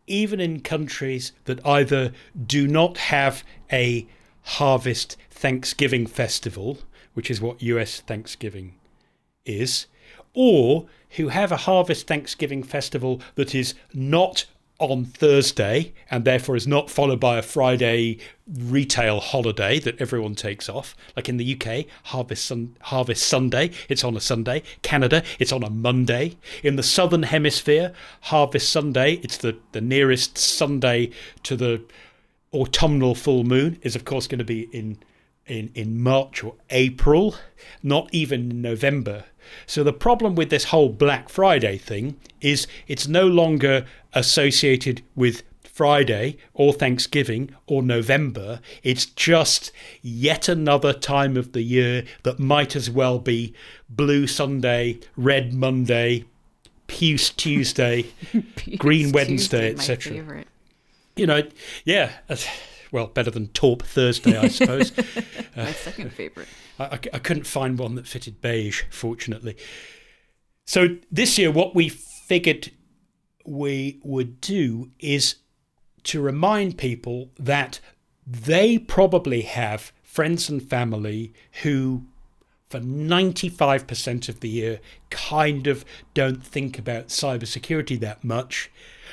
[0.06, 2.12] even in countries that either
[2.46, 4.06] do not have a
[4.40, 6.78] harvest Thanksgiving festival,
[7.12, 8.72] which is what US Thanksgiving
[9.44, 9.84] is,
[10.32, 14.46] or who have a harvest Thanksgiving festival that is not
[14.90, 20.68] on Thursday and therefore is not followed by a Friday retail holiday that everyone takes
[20.68, 20.96] off.
[21.16, 24.62] Like in the UK, Harvest Sun- Harvest Sunday, it's on a Sunday.
[24.82, 26.36] Canada, it's on a Monday.
[26.62, 27.92] In the Southern Hemisphere,
[28.22, 31.10] Harvest Sunday, it's the, the nearest Sunday
[31.44, 31.82] to the
[32.52, 34.98] autumnal full moon is of course going to be in
[35.46, 37.34] in in March or April,
[37.82, 39.24] not even November.
[39.66, 45.42] So the problem with this whole Black Friday thing is it's no longer associated with
[45.62, 48.60] Friday or Thanksgiving or November.
[48.82, 53.54] It's just yet another time of the year that might as well be
[53.88, 56.24] Blue Sunday, Red Monday,
[56.88, 58.06] Puce Tuesday,
[58.78, 60.44] Green Wednesday, etc
[61.16, 61.42] you know,
[61.84, 62.36] yeah, uh,
[62.90, 64.92] well, better than Taupe Thursday, I suppose.
[65.56, 66.48] My second favorite.
[66.90, 69.56] I, I- I couldn't find one that fitted beige, fortunately.
[70.66, 72.70] So this year, what we figured
[73.44, 75.36] we would do is
[76.04, 77.80] to remind people that
[78.26, 82.04] they probably have friends and family who
[82.68, 88.70] for 95% of the year kind of don't think about cybersecurity that much,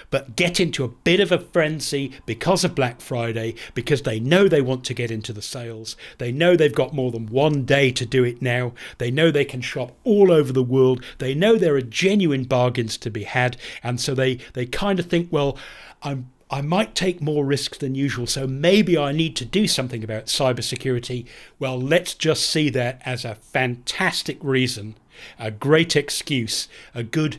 [0.09, 4.47] but get into a bit of a frenzy because of Black Friday, because they know
[4.47, 5.95] they want to get into the sales.
[6.17, 8.73] They know they've got more than one day to do it now.
[8.97, 11.03] They know they can shop all over the world.
[11.17, 13.57] They know there are genuine bargains to be had.
[13.83, 15.57] And so they, they kind of think, well,
[16.01, 20.03] I'm I might take more risks than usual, so maybe I need to do something
[20.03, 21.27] about cybersecurity.
[21.59, 24.95] Well, let's just see that as a fantastic reason,
[25.37, 27.37] a great excuse, a good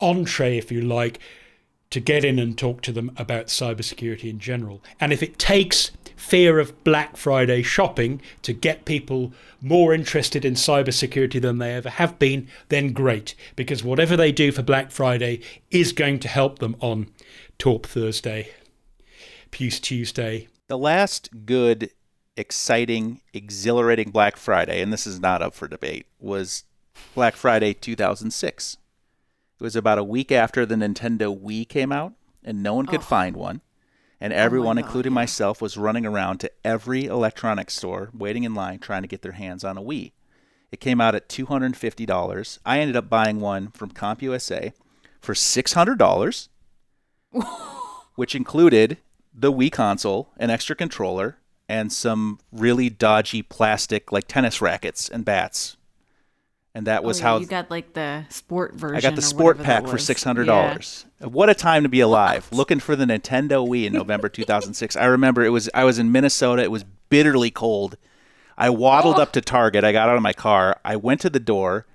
[0.00, 1.18] entree, if you like,
[1.90, 4.82] to get in and talk to them about cybersecurity in general.
[4.98, 10.54] And if it takes fear of Black Friday shopping to get people more interested in
[10.54, 15.40] cybersecurity than they ever have been, then great, because whatever they do for Black Friday
[15.70, 17.08] is going to help them on
[17.58, 18.48] Taupe Thursday,
[19.50, 20.48] Puce Tuesday.
[20.68, 21.90] The last good,
[22.36, 26.64] exciting, exhilarating Black Friday, and this is not up for debate, was
[27.14, 28.78] Black Friday 2006.
[29.64, 33.00] It was about a week after the Nintendo Wii came out, and no one could
[33.00, 33.04] oh.
[33.04, 33.62] find one.
[34.20, 38.54] And oh everyone, God, including myself, was running around to every electronics store, waiting in
[38.54, 40.12] line, trying to get their hands on a Wii.
[40.70, 42.58] It came out at $250.
[42.66, 44.74] I ended up buying one from CompUSA
[45.22, 46.48] for $600
[48.16, 48.98] which included
[49.32, 51.38] the Wii console, an extra controller,
[51.70, 55.78] and some really dodgy plastic like tennis rackets and bats.
[56.76, 58.96] And that was Oh, yeah, how you got like the sport version.
[58.96, 61.06] I got the or sport pack for six hundred dollars.
[61.20, 62.48] What a time to be alive!
[62.50, 64.96] Looking for the Nintendo Wii in November two thousand six.
[64.96, 66.62] I remember it was I was in Minnesota.
[66.62, 67.96] It was bitterly cold.
[68.58, 69.32] I waddled up oh.
[69.32, 69.84] to Target.
[69.84, 70.80] I got out of my car.
[70.84, 71.86] I went to the door,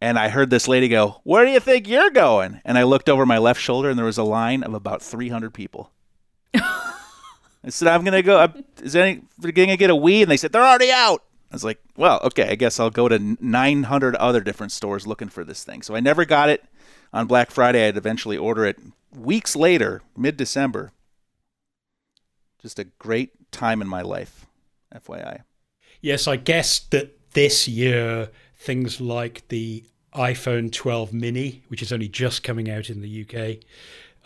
[0.00, 3.08] and I heard this lady go, "Where do you think you're going?" And I looked
[3.08, 5.90] over my left shoulder, and there was a line of about three hundred people.
[6.54, 8.46] I said, I'm gonna go.
[8.82, 10.22] Is any they're gonna get a Wii?
[10.22, 11.24] And they said they're already out.
[11.54, 15.28] I was like, well, okay, I guess I'll go to 900 other different stores looking
[15.28, 15.82] for this thing.
[15.82, 16.64] So I never got it
[17.12, 17.86] on Black Friday.
[17.86, 18.76] I'd eventually order it
[19.16, 20.90] weeks later, mid December.
[22.60, 24.46] Just a great time in my life,
[24.92, 25.42] FYI.
[26.00, 32.08] Yes, I guess that this year things like the iPhone 12 mini, which is only
[32.08, 33.64] just coming out in the UK,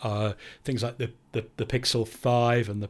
[0.01, 2.89] uh, things like the, the, the Pixel 5 and the,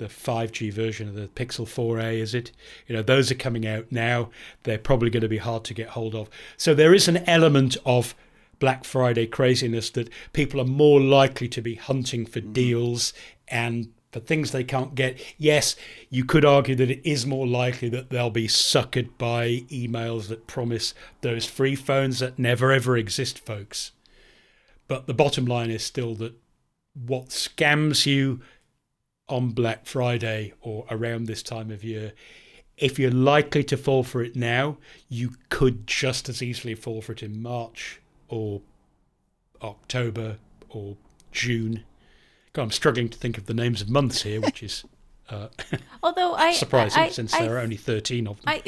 [0.00, 2.52] the, the 5G version of the Pixel 4a, is it?
[2.86, 4.30] You know, those are coming out now.
[4.62, 6.28] They're probably going to be hard to get hold of.
[6.56, 8.14] So there is an element of
[8.58, 12.52] Black Friday craziness that people are more likely to be hunting for mm-hmm.
[12.52, 13.12] deals
[13.48, 15.20] and for things they can't get.
[15.38, 15.76] Yes,
[16.08, 20.46] you could argue that it is more likely that they'll be suckered by emails that
[20.46, 23.92] promise those free phones that never ever exist, folks.
[24.88, 26.34] But the bottom line is still that
[26.94, 28.40] what scams you
[29.30, 32.12] on Black Friday or around this time of year,
[32.76, 37.12] if you're likely to fall for it now, you could just as easily fall for
[37.12, 38.62] it in March or
[39.62, 40.38] October
[40.68, 40.96] or
[41.32, 41.84] June.
[42.52, 44.84] God, I'm struggling to think of the names of months here, which is
[45.30, 45.48] uh,
[46.02, 48.44] although I surprising I, since I, there are only 13 of them.
[48.48, 48.62] I,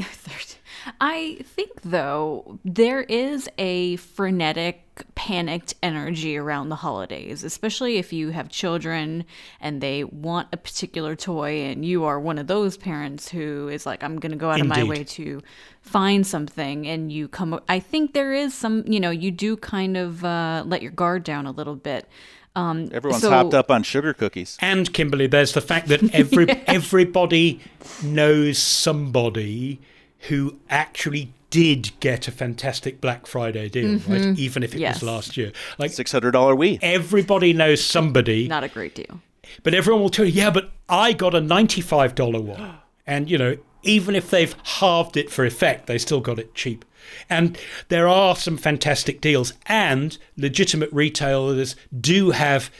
[1.00, 4.81] I think though there is a frenetic,
[5.14, 9.24] panicked energy around the holidays, especially if you have children
[9.60, 13.86] and they want a particular toy, and you are one of those parents who is
[13.86, 14.70] like, "I'm going to go out Indeed.
[14.70, 15.42] of my way to
[15.80, 17.60] find something," and you come.
[17.68, 21.24] I think there is some, you know, you do kind of uh, let your guard
[21.24, 22.08] down a little bit.
[22.54, 24.58] Um, Everyone's so, hopped up on sugar cookies.
[24.60, 26.60] And Kimberly, there's the fact that every yeah.
[26.66, 27.60] everybody
[28.02, 29.80] knows somebody
[30.28, 34.12] who actually did get a fantastic Black Friday deal, mm-hmm.
[34.12, 34.38] right?
[34.38, 35.02] Even if it yes.
[35.02, 35.52] was last year.
[35.78, 36.78] Like six hundred dollar Wii.
[36.80, 38.48] Everybody knows somebody.
[38.48, 39.20] Not a great deal.
[39.62, 43.36] But everyone will tell you, yeah, but I got a ninety-five dollar one, and you
[43.36, 46.86] know, even if they've halved it for effect, they still got it cheap.
[47.28, 52.70] And there are some fantastic deals, and legitimate retailers do have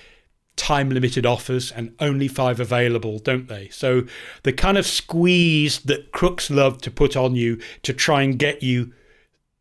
[0.56, 3.68] time limited offers and only five available, don't they?
[3.68, 4.02] So
[4.42, 8.62] the kind of squeeze that crooks love to put on you to try and get
[8.62, 8.92] you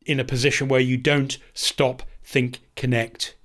[0.06, 3.36] in a position where you don't stop, think, connect.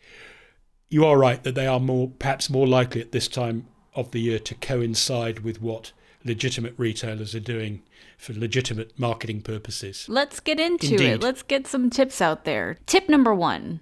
[0.88, 4.20] You are right that they are more perhaps more likely at this time of the
[4.20, 5.92] year to coincide with what
[6.24, 7.82] legitimate retailers are doing
[8.18, 10.06] for legitimate marketing purposes.
[10.08, 11.10] Let's get into Indeed.
[11.10, 11.22] it.
[11.22, 12.78] Let's get some tips out there.
[12.86, 13.80] Tip number one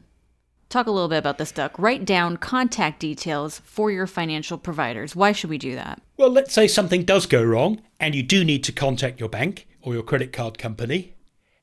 [0.75, 1.79] talk a little bit about this, Duck.
[1.79, 5.15] Write down contact details for your financial providers.
[5.15, 6.03] Why should we do that?
[6.17, 9.69] Well, let's say something does go wrong and you do need to contact your bank
[9.83, 11.15] or your credit card company.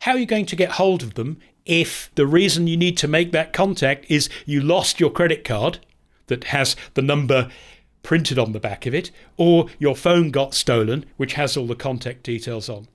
[0.02, 3.08] How are you going to get hold of them if the reason you need to
[3.08, 5.80] make that contact is you lost your credit card
[6.28, 7.52] that has the number
[8.04, 11.76] printed on the back of it, or your phone got stolen, which has all the
[11.76, 12.88] contact details on?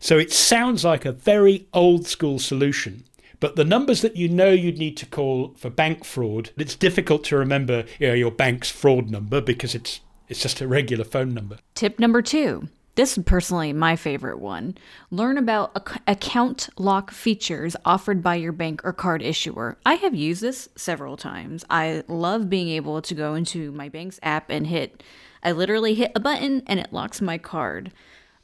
[0.00, 3.04] So it sounds like a very old school solution
[3.40, 7.24] but the numbers that you know you'd need to call for bank fraud, it's difficult
[7.24, 11.32] to remember you know, your bank's fraud number because it's it's just a regular phone
[11.32, 11.58] number.
[11.74, 12.68] Tip number two.
[12.98, 14.76] This is personally my favorite one.
[15.12, 19.78] Learn about ac- account lock features offered by your bank or card issuer.
[19.86, 21.64] I have used this several times.
[21.70, 25.04] I love being able to go into my bank's app and hit,
[25.44, 27.92] I literally hit a button and it locks my card.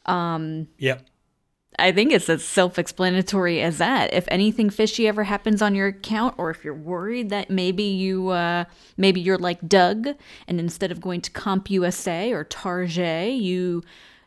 [0.06, 1.04] Um, yep.
[1.78, 4.12] I think it's as self explanatory as that.
[4.12, 8.28] If anything fishy ever happens on your account, or if you're worried that maybe you,
[8.28, 8.64] uh,
[8.96, 10.08] maybe you're like Doug,
[10.46, 13.82] and instead of going to CompUSA or Target, you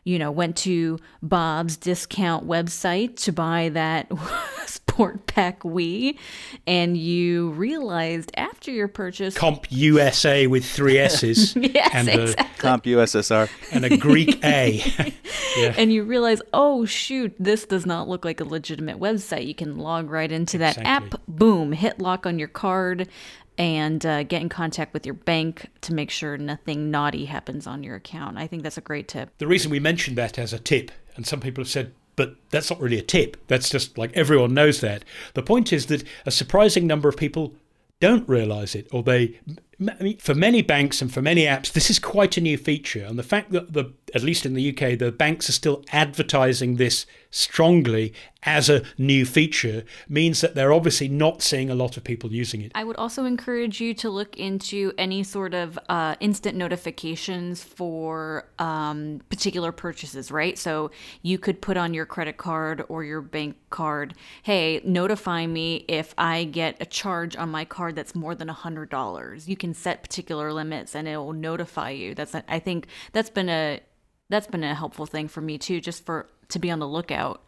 [0.08, 4.10] you know, went to Bob's discount website to buy that
[4.66, 6.16] Sport Pack Wii,
[6.66, 12.46] and you realized after your purchase, Comp USA with three S's, yes, and exactly.
[12.46, 14.82] a Comp USSR, and a Greek A,
[15.58, 15.74] yeah.
[15.76, 19.46] and you realize, oh shoot, this does not look like a legitimate website.
[19.46, 21.18] You can log right into that exactly.
[21.18, 23.08] app, boom, hit lock on your card,
[23.58, 27.82] and uh, get in contact with your bank to make sure nothing naughty happens on
[27.82, 28.38] your account.
[28.38, 29.36] I think that's a great tip.
[29.38, 32.70] The reason we mentioned that as a tip, and some people have said, but that's
[32.70, 33.36] not really a tip.
[33.48, 35.04] That's just like everyone knows that.
[35.34, 37.54] The point is that a surprising number of people
[38.00, 39.40] don't realize it, or they
[39.80, 43.04] I mean, for many banks and for many apps, this is quite a new feature.
[43.04, 46.76] And the fact that the, at least in the UK, the banks are still advertising
[46.76, 48.12] this strongly
[48.44, 52.62] as a new feature means that they're obviously not seeing a lot of people using
[52.62, 52.72] it.
[52.74, 58.48] I would also encourage you to look into any sort of uh, instant notifications for
[58.58, 60.56] um, particular purchases, right?
[60.56, 60.90] So
[61.22, 64.14] you could put on your credit card or your bank card,
[64.44, 69.48] hey, notify me if I get a charge on my card that's more than $100.
[69.48, 72.14] You can can set particular limits and it will notify you.
[72.14, 73.80] That's I think that's been a
[74.30, 77.44] that's been a helpful thing for me too, just for to be on the lookout.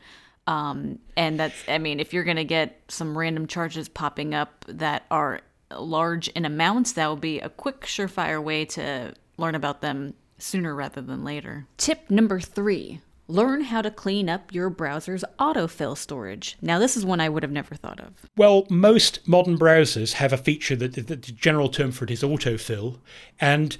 [0.47, 5.07] Um, and that's I mean, if you're gonna get some random charges popping up that
[5.11, 5.41] are
[5.75, 10.75] large in amounts, that will be a quick, surefire way to learn about them sooner
[10.75, 11.67] rather than later.
[11.79, 13.01] Tip number three
[13.31, 16.57] learn how to clean up your browser's autofill storage.
[16.61, 18.29] Now, this is one I would have never thought of.
[18.37, 22.99] Well, most modern browsers have a feature that the general term for it is autofill,
[23.41, 23.77] and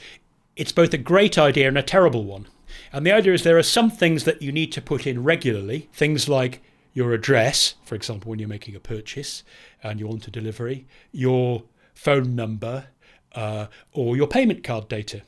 [0.57, 2.47] it's both a great idea and a terrible one.
[2.93, 5.89] And the idea is there are some things that you need to put in regularly,
[5.93, 9.45] things like your address, for example, when you're making a purchase
[9.83, 11.63] and you want a delivery, your
[11.95, 12.87] phone number,
[13.35, 15.23] uh, or your payment card data.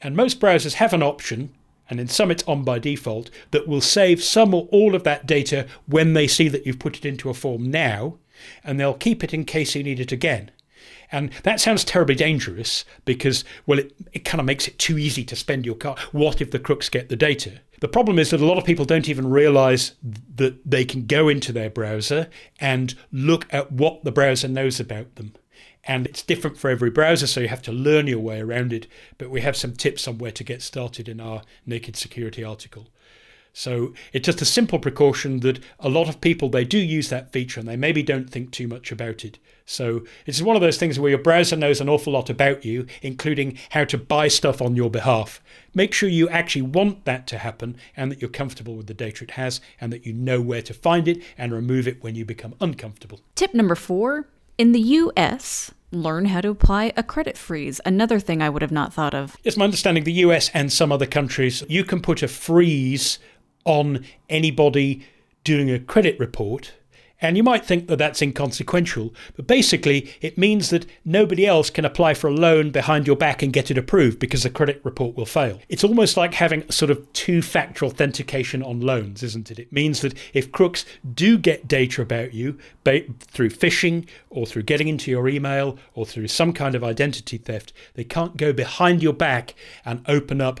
[0.00, 1.54] And most browsers have an option,
[1.88, 5.26] and in some it's on by default, that will save some or all of that
[5.26, 8.18] data when they see that you've put it into a form now,
[8.64, 10.50] and they'll keep it in case you need it again.
[11.12, 15.24] And that sounds terribly dangerous because, well, it, it kind of makes it too easy
[15.24, 15.98] to spend your card.
[16.10, 17.60] What if the crooks get the data?
[17.80, 19.92] The problem is that a lot of people don't even realize
[20.34, 22.28] that they can go into their browser
[22.58, 25.34] and look at what the browser knows about them.
[25.86, 28.86] And it's different for every browser, so you have to learn your way around it.
[29.18, 32.88] But we have some tips on where to get started in our Naked Security article.
[33.58, 37.32] So it's just a simple precaution that a lot of people they do use that
[37.32, 39.38] feature and they maybe don't think too much about it.
[39.64, 42.86] So it's one of those things where your browser knows an awful lot about you,
[43.00, 45.40] including how to buy stuff on your behalf.
[45.72, 49.24] Make sure you actually want that to happen and that you're comfortable with the data
[49.24, 52.26] it has and that you know where to find it and remove it when you
[52.26, 53.20] become uncomfortable.
[53.36, 54.28] Tip number 4,
[54.58, 57.80] in the US, learn how to apply a credit freeze.
[57.84, 59.36] Another thing I would have not thought of.
[59.44, 63.18] It's my understanding the US and some other countries, you can put a freeze
[63.64, 65.02] on anybody
[65.44, 66.72] doing a credit report.
[67.20, 71.84] And you might think that that's inconsequential, but basically it means that nobody else can
[71.84, 75.16] apply for a loan behind your back and get it approved because the credit report
[75.16, 75.60] will fail.
[75.68, 79.58] It's almost like having sort of two factor authentication on loans, isn't it?
[79.58, 84.88] It means that if crooks do get data about you through phishing or through getting
[84.88, 89.14] into your email or through some kind of identity theft, they can't go behind your
[89.14, 89.54] back
[89.84, 90.60] and open up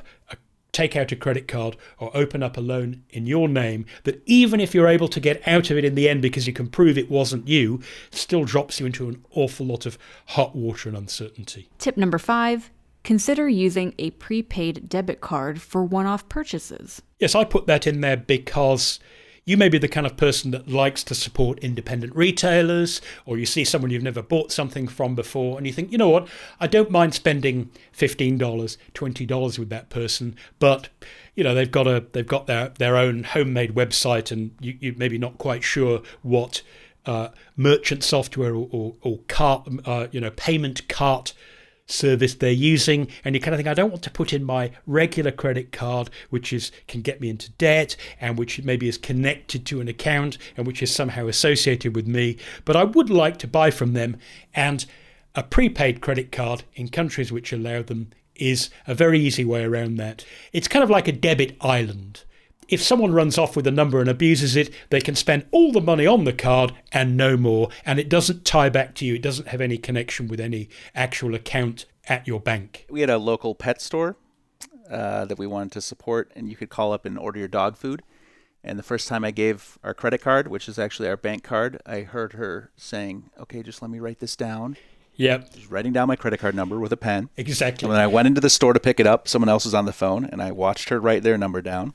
[0.76, 4.60] take out a credit card or open up a loan in your name that even
[4.60, 6.98] if you're able to get out of it in the end because you can prove
[6.98, 9.96] it wasn't you, still drops you into an awful lot of
[10.26, 11.70] hot water and uncertainty.
[11.78, 12.70] Tip number five
[13.04, 17.00] consider using a prepaid debit card for one off purchases.
[17.20, 19.00] Yes, I put that in there because
[19.46, 23.46] you may be the kind of person that likes to support independent retailers, or you
[23.46, 26.28] see someone you've never bought something from before, and you think, you know what,
[26.60, 30.88] I don't mind spending $15, $20 with that person, but
[31.36, 34.96] you know they've got a they've got their their own homemade website, and you, you're
[34.96, 36.62] maybe not quite sure what
[37.06, 41.32] uh, merchant software or, or, or cart, uh, you know, payment cart
[41.86, 44.72] service they're using and you kind of think I don't want to put in my
[44.86, 49.64] regular credit card which is can get me into debt and which maybe is connected
[49.66, 53.48] to an account and which is somehow associated with me but I would like to
[53.48, 54.16] buy from them
[54.54, 54.84] and
[55.36, 59.96] a prepaid credit card in countries which allow them is a very easy way around
[59.96, 60.24] that.
[60.52, 62.24] It's kind of like a debit island
[62.68, 65.80] if someone runs off with a number and abuses it, they can spend all the
[65.80, 69.14] money on the card and no more, and it doesn't tie back to you.
[69.14, 72.86] It doesn't have any connection with any actual account at your bank.
[72.90, 74.16] We had a local pet store
[74.90, 77.76] uh, that we wanted to support, and you could call up and order your dog
[77.76, 78.02] food.
[78.62, 81.80] And the first time I gave our credit card, which is actually our bank card,
[81.86, 84.76] I heard her saying, "Okay, just let me write this down."
[85.14, 85.54] Yep.
[85.54, 87.30] Just writing down my credit card number with a pen.
[87.36, 87.86] Exactly.
[87.86, 89.86] And when I went into the store to pick it up, someone else was on
[89.86, 91.94] the phone, and I watched her write their number down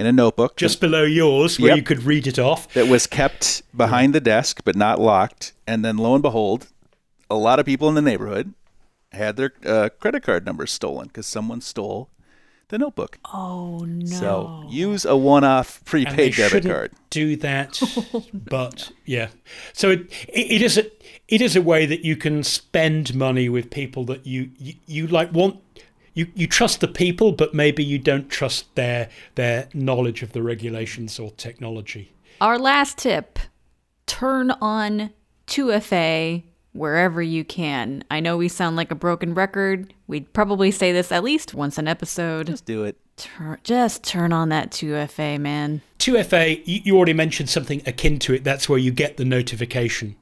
[0.00, 3.06] in a notebook just below yours where yep, you could read it off that was
[3.06, 6.68] kept behind the desk but not locked and then lo and behold
[7.28, 8.54] a lot of people in the neighborhood
[9.12, 12.08] had their uh, credit card numbers stolen because someone stole
[12.68, 13.18] the notebook.
[13.32, 14.06] Oh no!
[14.06, 16.92] So use a one-off prepaid debit card.
[17.10, 17.80] Do that,
[18.14, 19.28] oh, but yeah.
[19.72, 20.86] So it, it is a
[21.28, 25.06] it is a way that you can spend money with people that you you, you
[25.08, 25.60] like want
[26.14, 30.42] you, you trust the people, but maybe you don't trust their their knowledge of the
[30.42, 32.12] regulations or technology.
[32.40, 33.38] Our last tip:
[34.06, 35.10] turn on
[35.46, 38.04] 2FA wherever you can.
[38.10, 39.92] I know we sound like a broken record.
[40.06, 42.46] We'd probably say this at least once an episode.
[42.46, 42.96] Just do it.
[43.16, 45.82] Tur- just turn on that 2FA, man.
[45.98, 48.44] 2FA, you already mentioned something akin to it.
[48.44, 50.16] That's where you get the notification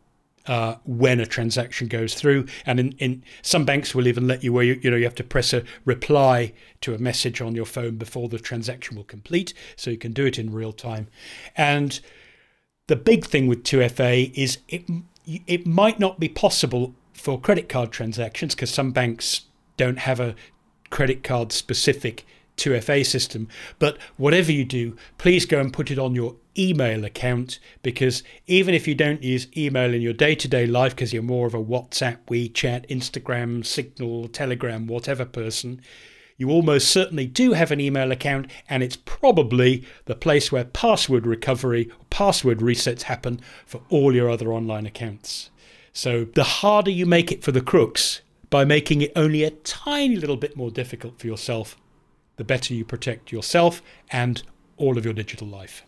[0.49, 2.47] uh, when a transaction goes through.
[2.67, 5.15] And in, in some banks will even let you where you, you know you have
[5.17, 9.55] to press a reply to a message on your phone before the transaction will complete,
[9.77, 11.09] so you can do it in real time.
[11.57, 12.01] And
[12.89, 14.85] the big thing with 2FA is it
[15.47, 19.43] it might not be possible for credit card transactions because some banks
[19.77, 20.35] don't have a
[20.89, 22.27] credit card specific
[22.59, 23.49] 2FA system.
[23.79, 28.75] But whatever you do, please go and put it on your email account because even
[28.75, 31.55] if you don't use email in your day to day life because you're more of
[31.55, 35.81] a WhatsApp, WeChat, Instagram, Signal, Telegram, whatever person,
[36.39, 41.27] you almost certainly do have an email account, and it's probably the place where password
[41.27, 45.51] recovery, password resets happen for all your other online accounts.
[45.93, 50.15] So the harder you make it for the crooks by making it only a tiny
[50.15, 51.77] little bit more difficult for yourself,
[52.39, 54.43] the better you protect yourself and
[54.79, 55.85] all of your digital life.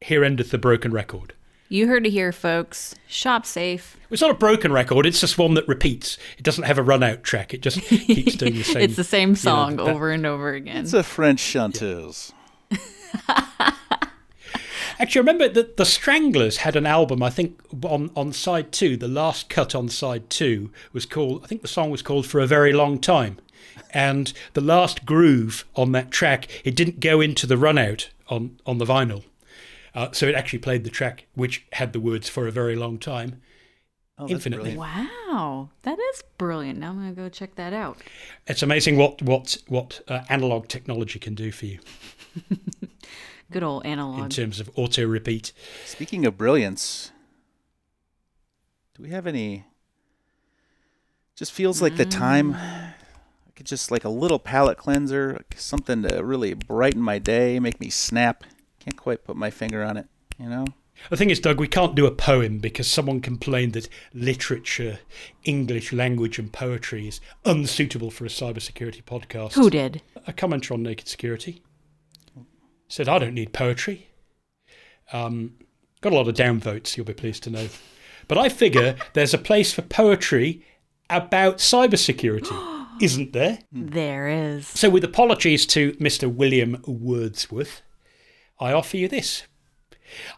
[0.00, 1.32] Here endeth the broken record.
[1.70, 2.94] You heard it here, folks.
[3.08, 3.98] Shop safe.
[4.10, 5.04] It's not a broken record.
[5.04, 6.16] It's just one that repeats.
[6.38, 7.52] It doesn't have a run-out track.
[7.52, 8.82] It just keeps doing the same.
[8.82, 10.84] it's the same song you know, that- over and over again.
[10.84, 12.32] It's a French chanteuse.
[15.00, 17.22] Actually, I remember that the Stranglers had an album.
[17.22, 21.44] I think on on side two, the last cut on side two was called.
[21.44, 23.38] I think the song was called "For a Very Long Time,"
[23.92, 28.58] and the last groove on that track it didn't go into the run out on
[28.66, 29.24] on the vinyl,
[29.94, 32.98] uh, so it actually played the track which had the words "For a Very Long
[32.98, 33.40] Time."
[34.20, 34.74] Oh, Infinitely.
[34.74, 35.08] brilliant.
[35.30, 36.78] wow, that is brilliant.
[36.80, 37.98] Now I'm gonna go check that out.
[38.48, 41.78] It's amazing what what what uh, analog technology can do for you
[43.50, 44.24] Good old analog.
[44.24, 45.52] in terms of auto repeat.
[45.86, 47.12] Speaking of brilliance,
[48.96, 49.64] do we have any?
[51.36, 52.56] Just feels like the time.
[53.58, 57.80] I could just like a little palate cleanser, something to really brighten my day, make
[57.80, 58.44] me snap.
[58.78, 60.06] Can't quite put my finger on it,
[60.38, 60.64] you know.
[61.10, 65.00] The thing is, Doug, we can't do a poem because someone complained that literature,
[65.42, 69.54] English language, and poetry is unsuitable for a cybersecurity podcast.
[69.54, 70.02] Who did?
[70.28, 71.60] A commenter on Naked Security
[72.86, 74.06] said, I don't need poetry.
[75.12, 75.54] Um,
[76.00, 77.66] got a lot of downvotes, you'll be pleased to know.
[78.28, 80.64] But I figure there's a place for poetry
[81.10, 82.52] about cybersecurity,
[83.00, 83.60] isn't there?
[83.72, 83.86] Hmm.
[83.88, 84.66] There is.
[84.68, 86.32] So, with apologies to Mr.
[86.32, 87.82] William Wordsworth,
[88.60, 89.44] I offer you this.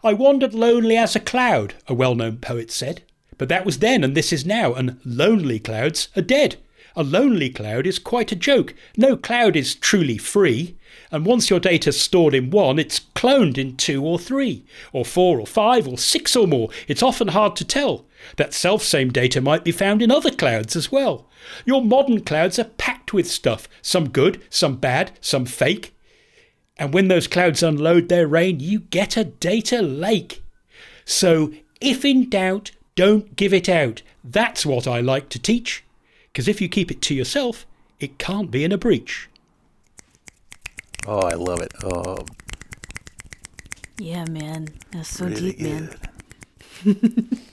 [0.03, 3.03] I wandered lonely as a cloud, a well known poet said.
[3.37, 6.57] But that was then, and this is now, and lonely clouds are dead.
[6.95, 8.75] A lonely cloud is quite a joke.
[8.97, 10.77] No cloud is truly free.
[11.09, 15.39] And once your data's stored in one, it's cloned in two or three, or four
[15.39, 16.69] or five or six or more.
[16.87, 18.05] It's often hard to tell.
[18.37, 21.27] That self same data might be found in other clouds as well.
[21.65, 25.95] Your modern clouds are packed with stuff, some good, some bad, some fake.
[26.77, 30.43] And when those clouds unload their rain, you get a data lake.
[31.05, 34.01] So, if in doubt, don't give it out.
[34.23, 35.83] That's what I like to teach.
[36.31, 37.65] Because if you keep it to yourself,
[37.99, 39.29] it can't be in a breach.
[41.05, 41.73] Oh, I love it.
[41.83, 42.25] Oh,
[43.97, 44.69] Yeah, man.
[44.91, 45.97] That's so really deep, man.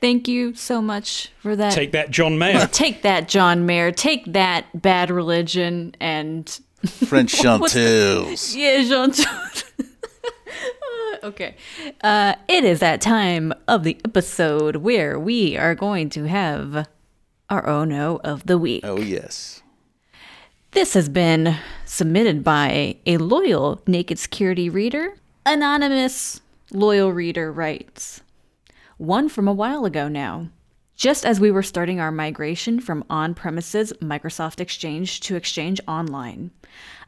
[0.00, 0.06] good.
[0.06, 1.72] Thank you so much for that.
[1.72, 2.66] Take that, John Mayer.
[2.72, 3.92] Take that, John Mayer.
[3.92, 6.48] Take that, bad religion, and
[6.86, 8.54] French chanteuse.
[8.56, 9.12] yeah, Jean.
[11.22, 11.56] okay,
[12.02, 16.88] uh, it is that time of the episode where we are going to have
[17.48, 18.82] our oh no of the week.
[18.84, 19.62] Oh yes.
[20.72, 25.14] This has been submitted by a loyal Naked Security reader.
[25.46, 28.20] Anonymous loyal reader writes
[28.98, 30.48] One from a while ago now.
[30.94, 36.50] Just as we were starting our migration from on premises Microsoft Exchange to Exchange Online,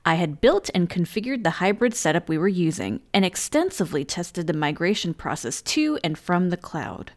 [0.04, 4.52] I had built and configured the hybrid setup we were using and extensively tested the
[4.52, 7.12] migration process to and from the cloud.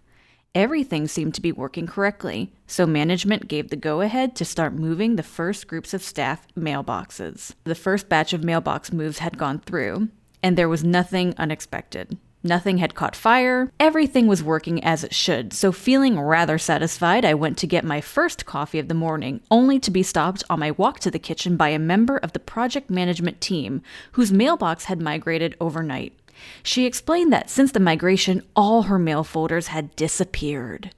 [0.55, 5.17] Everything seemed to be working correctly, so management gave the go ahead to start moving
[5.17, 7.55] the first groups of staff mailboxes.
[7.65, 10.07] The first batch of mailbox moves had gone through,
[10.41, 12.17] and there was nothing unexpected.
[12.43, 17.35] Nothing had caught fire, everything was working as it should, so feeling rather satisfied, I
[17.35, 20.71] went to get my first coffee of the morning, only to be stopped on my
[20.71, 23.83] walk to the kitchen by a member of the project management team
[24.13, 26.17] whose mailbox had migrated overnight.
[26.63, 30.95] She explained that since the migration, all her mail folders had disappeared.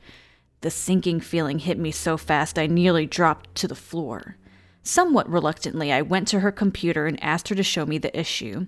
[0.61, 4.37] The sinking feeling hit me so fast I nearly dropped to the floor.
[4.81, 8.67] Somewhat reluctantly, I went to her computer and asked her to show me the issue.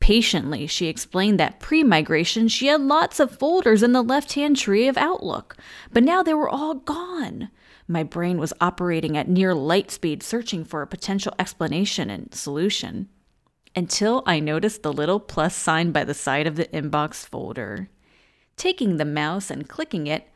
[0.00, 4.56] Patiently, she explained that pre migration she had lots of folders in the left hand
[4.56, 5.56] tree of Outlook,
[5.92, 7.50] but now they were all gone.
[7.86, 13.08] My brain was operating at near light speed, searching for a potential explanation and solution
[13.74, 17.88] until I noticed the little plus sign by the side of the inbox folder.
[18.56, 20.28] Taking the mouse and clicking it,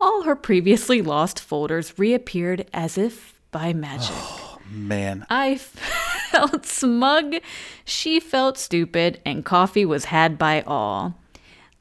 [0.00, 4.14] all her previously lost folders reappeared as if by magic.
[4.16, 5.26] Oh, man.
[5.30, 5.60] I
[6.30, 7.36] felt smug,
[7.84, 11.16] she felt stupid, and coffee was had by all.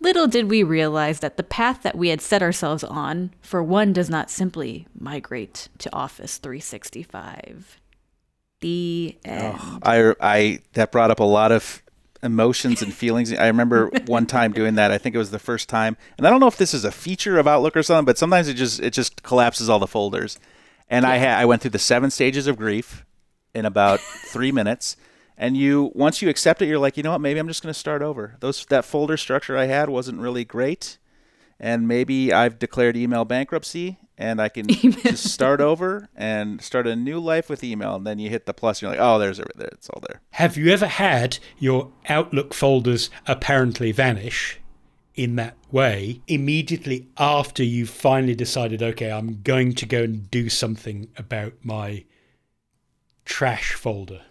[0.01, 3.91] Little did we realize that the path that we had set ourselves on, for one,
[3.91, 7.79] does not simply migrate to Office 365.
[8.61, 9.57] The end.
[9.59, 11.81] Oh, I, I that brought up a lot of
[12.23, 13.31] emotions and feelings.
[13.33, 14.91] I remember one time doing that.
[14.91, 16.91] I think it was the first time, and I don't know if this is a
[16.91, 20.39] feature of Outlook or something, but sometimes it just it just collapses all the folders.
[20.89, 23.05] And I had I went through the seven stages of grief
[23.53, 24.95] in about three minutes.
[25.37, 27.21] And you once you accept it, you're like, you know what?
[27.21, 28.35] Maybe I'm just going to start over.
[28.41, 30.97] Those that folder structure I had wasn't really great,
[31.59, 36.95] and maybe I've declared email bankruptcy, and I can just start over and start a
[36.95, 37.95] new life with email.
[37.95, 39.49] And then you hit the plus, and you're like, oh, there's it.
[39.57, 40.21] It's all there.
[40.31, 44.59] Have you ever had your Outlook folders apparently vanish
[45.15, 50.49] in that way immediately after you've finally decided, okay, I'm going to go and do
[50.49, 52.05] something about my
[53.29, 54.23] trash folder?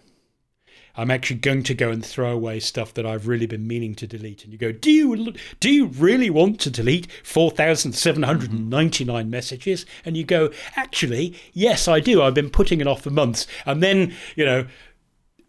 [0.95, 4.05] I'm actually going to go and throw away stuff that I've really been meaning to
[4.05, 4.43] delete.
[4.43, 9.29] And you go, do you do you really want to delete 4,799 mm-hmm.
[9.31, 9.85] messages?
[10.03, 12.21] And you go, actually, yes, I do.
[12.21, 13.47] I've been putting it off for months.
[13.65, 14.67] And then, you know,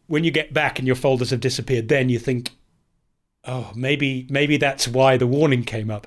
[0.06, 2.50] when you get back and your folders have disappeared, then you think,
[3.44, 6.06] oh, maybe maybe that's why the warning came up.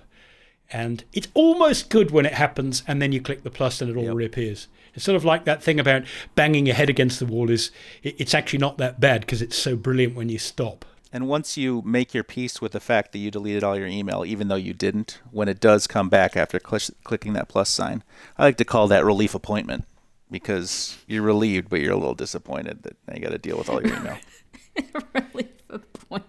[0.72, 3.98] And it's almost good when it happens, and then you click the plus and it
[3.98, 4.16] all yep.
[4.16, 4.70] reappears.
[4.94, 6.04] It's sort of like that thing about
[6.36, 7.72] banging your head against the wall is
[8.04, 10.86] it's actually not that bad because it's so brilliant when you stop.
[11.12, 14.26] And once you make your peace with the fact that you deleted all your email,
[14.26, 18.04] even though you didn't, when it does come back after cl- clicking that plus sign,
[18.36, 19.86] I like to call that relief appointment
[20.32, 23.70] because you're relieved, but you're a little disappointed that now you got to deal with
[23.70, 24.18] all your email.
[25.14, 26.26] relief appointment.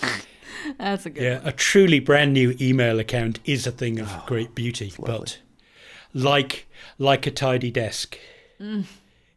[0.78, 1.22] That's a good.
[1.22, 1.48] Yeah, one.
[1.48, 5.38] a truly brand new email account is a thing of oh, great beauty, but
[6.14, 6.66] like
[6.98, 8.18] like a tidy desk.
[8.60, 8.84] Mm.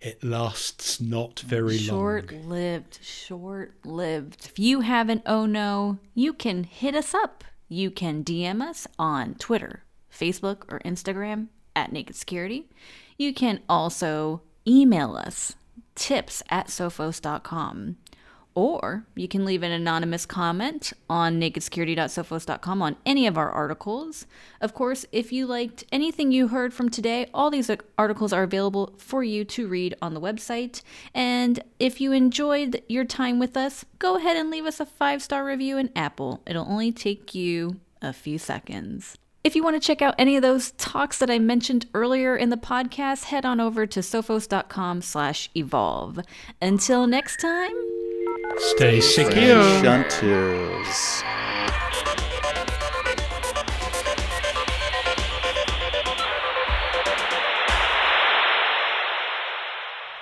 [0.02, 2.40] It lasts not very short long.
[2.40, 4.46] Short lived, short lived.
[4.46, 7.44] If you have an oh no, you can hit us up.
[7.70, 12.70] You can DM us on Twitter, Facebook, or Instagram at Naked Security.
[13.18, 15.56] You can also email us
[15.96, 17.98] tips at sophos.com.
[18.56, 24.26] Or you can leave an anonymous comment on nakedsecurity.sophos.com on any of our articles.
[24.62, 28.94] Of course, if you liked anything you heard from today, all these articles are available
[28.98, 30.84] for you to read on the website.
[31.14, 35.24] And if you enjoyed your time with us, go ahead and leave us a five
[35.24, 36.42] star review in Apple.
[36.46, 39.18] It'll only take you a few seconds.
[39.44, 42.50] If you want to check out any of those talks that I mentioned earlier in
[42.50, 46.20] the podcast, head on over to sophos.com slash evolve.
[46.62, 47.74] Until next time,
[48.58, 49.62] Stay secure.
[49.82, 51.24] Shunters.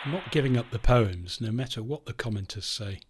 [0.04, 3.02] I'm not giving up the poems, no matter what the commenters say.